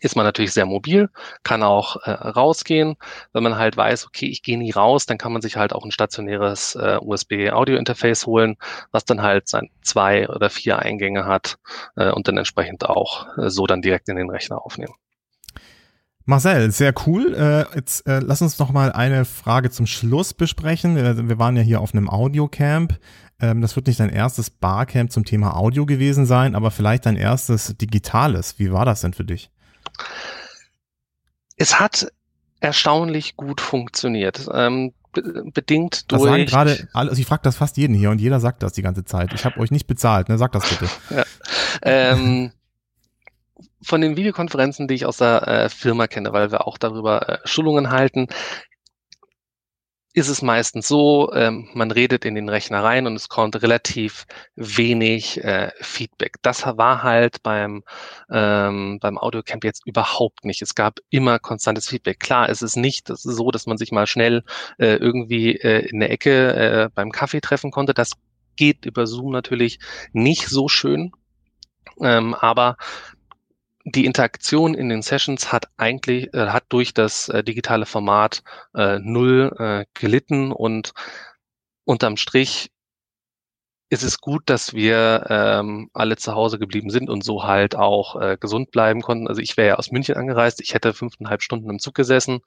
ist 0.00 0.16
man 0.16 0.24
natürlich 0.24 0.52
sehr 0.52 0.66
mobil, 0.66 1.08
kann 1.42 1.62
auch 1.62 1.96
äh, 2.04 2.10
rausgehen. 2.10 2.96
Wenn 3.32 3.42
man 3.42 3.56
halt 3.56 3.76
weiß, 3.76 4.06
okay, 4.06 4.26
ich 4.26 4.42
gehe 4.42 4.58
nie 4.58 4.72
raus, 4.72 5.06
dann 5.06 5.18
kann 5.18 5.32
man 5.32 5.42
sich 5.42 5.56
halt 5.56 5.72
auch 5.72 5.84
ein 5.84 5.92
stationäres 5.92 6.74
äh, 6.74 6.98
USB-Audio-Interface 7.00 8.26
holen, 8.26 8.56
was 8.90 9.04
dann 9.04 9.22
halt 9.22 9.48
sein 9.48 9.70
zwei 9.82 10.28
oder 10.28 10.50
vier 10.50 10.78
Eingänge 10.78 11.26
hat 11.26 11.58
äh, 11.96 12.10
und 12.10 12.28
dann 12.28 12.36
entsprechend 12.38 12.84
auch 12.88 13.26
äh, 13.38 13.50
so 13.50 13.66
dann 13.66 13.82
direkt 13.82 14.08
in 14.08 14.16
den 14.16 14.30
Rechner 14.30 14.64
aufnehmen. 14.64 14.94
Marcel, 16.26 16.70
sehr 16.70 16.94
cool. 17.06 17.34
Äh, 17.34 17.76
jetzt 17.76 18.06
äh, 18.06 18.20
lass 18.20 18.40
uns 18.40 18.58
noch 18.58 18.72
mal 18.72 18.92
eine 18.92 19.24
Frage 19.24 19.70
zum 19.70 19.86
Schluss 19.86 20.32
besprechen. 20.32 20.96
Äh, 20.96 21.28
wir 21.28 21.38
waren 21.38 21.56
ja 21.56 21.62
hier 21.62 21.80
auf 21.80 21.92
einem 21.92 22.08
Audiocamp. 22.08 22.98
Ähm, 23.40 23.60
das 23.60 23.76
wird 23.76 23.86
nicht 23.86 24.00
dein 24.00 24.08
erstes 24.08 24.48
Barcamp 24.48 25.12
zum 25.12 25.24
Thema 25.24 25.56
Audio 25.56 25.84
gewesen 25.84 26.24
sein, 26.24 26.54
aber 26.54 26.70
vielleicht 26.70 27.04
dein 27.04 27.16
erstes 27.16 27.76
digitales. 27.76 28.58
Wie 28.58 28.72
war 28.72 28.86
das 28.86 29.02
denn 29.02 29.12
für 29.12 29.24
dich? 29.24 29.50
Es 31.56 31.78
hat 31.78 32.10
erstaunlich 32.60 33.36
gut 33.36 33.60
funktioniert. 33.60 34.48
Ähm, 34.52 34.94
bedingt 35.12 36.10
durch. 36.10 36.22
Das 36.22 36.30
sagen 36.30 36.46
gerade, 36.46 36.88
also 36.92 37.20
ich 37.20 37.26
frage 37.26 37.42
das 37.44 37.56
fast 37.56 37.76
jeden 37.76 37.94
hier 37.94 38.10
und 38.10 38.20
jeder 38.20 38.40
sagt 38.40 38.62
das 38.62 38.72
die 38.72 38.82
ganze 38.82 39.04
Zeit. 39.04 39.32
Ich 39.34 39.44
habe 39.44 39.60
euch 39.60 39.70
nicht 39.70 39.86
bezahlt, 39.86 40.28
ne? 40.28 40.38
Sag 40.38 40.52
das 40.52 40.68
bitte. 40.68 40.88
ja. 41.10 41.24
ähm, 41.82 42.50
von 43.82 44.00
den 44.00 44.16
Videokonferenzen, 44.16 44.88
die 44.88 44.94
ich 44.94 45.06
aus 45.06 45.18
der 45.18 45.46
äh, 45.46 45.68
Firma 45.68 46.06
kenne, 46.06 46.32
weil 46.32 46.50
wir 46.50 46.66
auch 46.66 46.78
darüber 46.78 47.28
äh, 47.28 47.38
Schulungen 47.44 47.90
halten, 47.90 48.28
ist 50.16 50.28
es 50.28 50.42
meistens 50.42 50.86
so, 50.86 51.32
ähm, 51.34 51.68
man 51.74 51.90
redet 51.90 52.24
in 52.24 52.36
den 52.36 52.48
Rechner 52.48 52.84
rein 52.84 53.08
und 53.08 53.16
es 53.16 53.28
kommt 53.28 53.60
relativ 53.62 54.26
wenig 54.54 55.42
äh, 55.42 55.72
Feedback. 55.80 56.36
Das 56.40 56.64
war 56.64 57.02
halt 57.02 57.42
beim, 57.42 57.82
ähm, 58.30 58.98
beim 59.00 59.18
Audiocamp 59.18 59.64
jetzt 59.64 59.84
überhaupt 59.84 60.44
nicht. 60.44 60.62
Es 60.62 60.76
gab 60.76 61.00
immer 61.10 61.40
konstantes 61.40 61.88
Feedback. 61.88 62.20
Klar, 62.20 62.48
es 62.48 62.62
ist 62.62 62.76
nicht 62.76 63.08
so, 63.08 63.50
dass 63.50 63.66
man 63.66 63.76
sich 63.76 63.90
mal 63.90 64.06
schnell 64.06 64.44
äh, 64.78 64.94
irgendwie 64.94 65.56
äh, 65.56 65.88
in 65.88 65.98
der 65.98 66.12
Ecke 66.12 66.54
äh, 66.54 66.88
beim 66.94 67.10
Kaffee 67.10 67.40
treffen 67.40 67.72
konnte. 67.72 67.92
Das 67.92 68.12
geht 68.54 68.86
über 68.86 69.08
Zoom 69.08 69.32
natürlich 69.32 69.80
nicht 70.12 70.46
so 70.46 70.68
schön. 70.68 71.10
Ähm, 72.00 72.34
aber 72.34 72.76
die 73.84 74.06
Interaktion 74.06 74.74
in 74.74 74.88
den 74.88 75.02
Sessions 75.02 75.52
hat 75.52 75.68
eigentlich, 75.76 76.32
äh, 76.34 76.48
hat 76.48 76.64
durch 76.70 76.94
das 76.94 77.28
äh, 77.28 77.44
digitale 77.44 77.86
Format 77.86 78.42
äh, 78.74 78.98
null 78.98 79.54
äh, 79.58 79.84
gelitten 79.94 80.52
und 80.52 80.92
unterm 81.84 82.16
Strich 82.16 82.70
ist 83.90 84.02
es 84.02 84.20
gut, 84.20 84.42
dass 84.46 84.74
wir 84.74 85.26
ähm, 85.28 85.90
alle 85.92 86.16
zu 86.16 86.34
Hause 86.34 86.58
geblieben 86.58 86.90
sind 86.90 87.10
und 87.10 87.24
so 87.24 87.44
halt 87.44 87.76
auch 87.76 88.20
äh, 88.20 88.36
gesund 88.38 88.70
bleiben 88.70 89.02
konnten. 89.02 89.28
Also 89.28 89.40
ich 89.40 89.56
wäre 89.56 89.68
ja 89.68 89.74
aus 89.76 89.90
München 89.92 90.16
angereist, 90.16 90.60
ich 90.60 90.74
hätte 90.74 90.94
fünfeinhalb 90.94 91.42
Stunden 91.42 91.70
im 91.70 91.78
Zug 91.78 91.94
gesessen. 91.94 92.40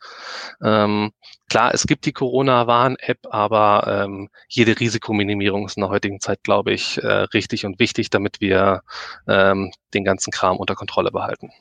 Ähm, 0.63 1.12
klar, 1.50 1.73
es 1.73 1.88
gibt 1.88 2.06
die 2.06 2.13
Corona-Warn-App, 2.13 3.19
aber 3.30 4.04
ähm, 4.06 4.30
jede 4.47 4.80
Risikominimierung 4.80 5.65
ist 5.65 5.78
in 5.78 5.82
der 5.82 5.89
heutigen 5.89 6.19
Zeit, 6.19 6.43
glaube 6.43 6.73
ich, 6.73 6.97
äh, 7.04 7.08
richtig 7.08 7.65
und 7.65 7.80
wichtig, 7.80 8.10
damit 8.10 8.41
wir 8.41 8.82
ähm, 9.28 9.71
den 9.93 10.04
ganzen 10.04 10.32
Kram 10.32 10.58
unter 10.58 10.76
Kontrolle 10.76 11.12
behalten. 11.12 11.52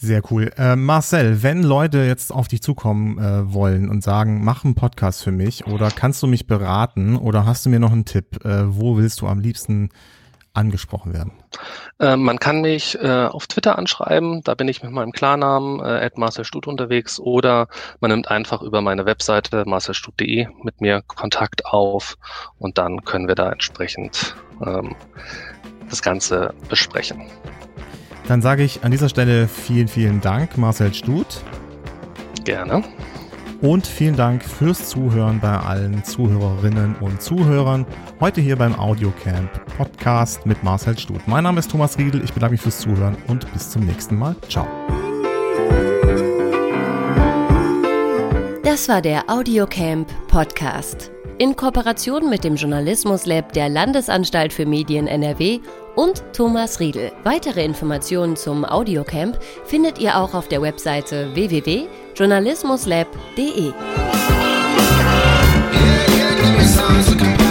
Sehr 0.00 0.22
cool. 0.30 0.52
Äh, 0.56 0.76
Marcel, 0.76 1.42
wenn 1.42 1.64
Leute 1.64 2.04
jetzt 2.04 2.32
auf 2.32 2.46
dich 2.46 2.62
zukommen 2.62 3.18
äh, 3.18 3.52
wollen 3.52 3.90
und 3.90 4.04
sagen, 4.04 4.44
mach 4.44 4.64
einen 4.64 4.76
Podcast 4.76 5.24
für 5.24 5.32
mich 5.32 5.66
oder 5.66 5.90
kannst 5.90 6.22
du 6.22 6.28
mich 6.28 6.46
beraten 6.46 7.16
oder 7.16 7.44
hast 7.46 7.66
du 7.66 7.70
mir 7.70 7.80
noch 7.80 7.90
einen 7.90 8.04
Tipp, 8.04 8.44
äh, 8.44 8.62
wo 8.66 8.96
willst 8.96 9.20
du 9.20 9.26
am 9.26 9.40
liebsten 9.40 9.90
angesprochen 10.52 11.12
werden? 11.14 11.32
Äh, 11.98 12.14
man 12.14 12.38
kann 12.38 12.60
mich 12.60 12.96
äh, 13.02 13.26
auf 13.26 13.48
Twitter 13.48 13.76
anschreiben, 13.76 14.42
da 14.44 14.54
bin 14.54 14.68
ich 14.68 14.84
mit 14.84 14.92
meinem 14.92 15.10
Klarnamen 15.10 15.80
äh, 15.80 16.08
@marcelstut 16.14 16.68
unterwegs 16.68 17.18
oder 17.18 17.66
man 17.98 18.12
nimmt 18.12 18.30
einfach 18.30 18.62
über 18.62 18.80
meine 18.80 19.04
Webseite 19.04 19.64
marcelstut.de 19.66 20.46
mit 20.62 20.80
mir 20.80 21.02
Kontakt 21.08 21.66
auf 21.66 22.16
und 22.58 22.78
dann 22.78 23.04
können 23.04 23.26
wir 23.26 23.34
da 23.34 23.50
entsprechend 23.50 24.36
ähm, 24.64 24.94
das 25.90 26.02
Ganze 26.02 26.54
besprechen. 26.68 27.28
Dann 28.28 28.42
sage 28.42 28.62
ich 28.62 28.84
an 28.84 28.90
dieser 28.90 29.08
Stelle 29.08 29.48
vielen, 29.48 29.88
vielen 29.88 30.20
Dank, 30.20 30.58
Marcel 30.58 30.92
Stut. 30.92 31.42
Gerne. 32.44 32.84
Und 33.62 33.86
vielen 33.86 34.16
Dank 34.16 34.44
fürs 34.44 34.90
Zuhören 34.90 35.40
bei 35.40 35.56
allen 35.56 36.04
Zuhörerinnen 36.04 36.94
und 36.96 37.22
Zuhörern. 37.22 37.86
Heute 38.20 38.42
hier 38.42 38.56
beim 38.56 38.78
Audiocamp 38.78 39.50
Podcast 39.78 40.44
mit 40.44 40.62
Marcel 40.62 40.96
Stut. 40.98 41.26
Mein 41.26 41.42
Name 41.42 41.58
ist 41.58 41.70
Thomas 41.70 41.96
Riedel. 41.96 42.22
Ich 42.22 42.34
bedanke 42.34 42.52
mich 42.52 42.60
fürs 42.60 42.78
Zuhören 42.78 43.16
und 43.28 43.50
bis 43.54 43.70
zum 43.70 43.86
nächsten 43.86 44.16
Mal. 44.16 44.36
Ciao. 44.48 44.66
Das 48.62 48.90
war 48.90 49.00
der 49.00 49.24
Audiocamp 49.28 50.06
Podcast 50.28 51.10
in 51.38 51.56
Kooperation 51.56 52.28
mit 52.28 52.44
dem 52.44 52.56
Journalismus 52.56 53.24
Lab 53.26 53.52
der 53.52 53.68
Landesanstalt 53.68 54.52
für 54.52 54.66
Medien 54.66 55.06
NRW 55.06 55.60
und 55.94 56.24
Thomas 56.32 56.80
Riedel. 56.80 57.12
Weitere 57.24 57.64
Informationen 57.64 58.34
zum 58.36 58.64
Audiocamp 58.64 59.38
findet 59.64 59.98
ihr 59.98 60.18
auch 60.18 60.34
auf 60.34 60.48
der 60.48 60.60
Webseite 60.60 61.32
www.journalismuslab.de. 61.34 63.38
Yeah, 63.40 63.74
yeah, 67.14 67.47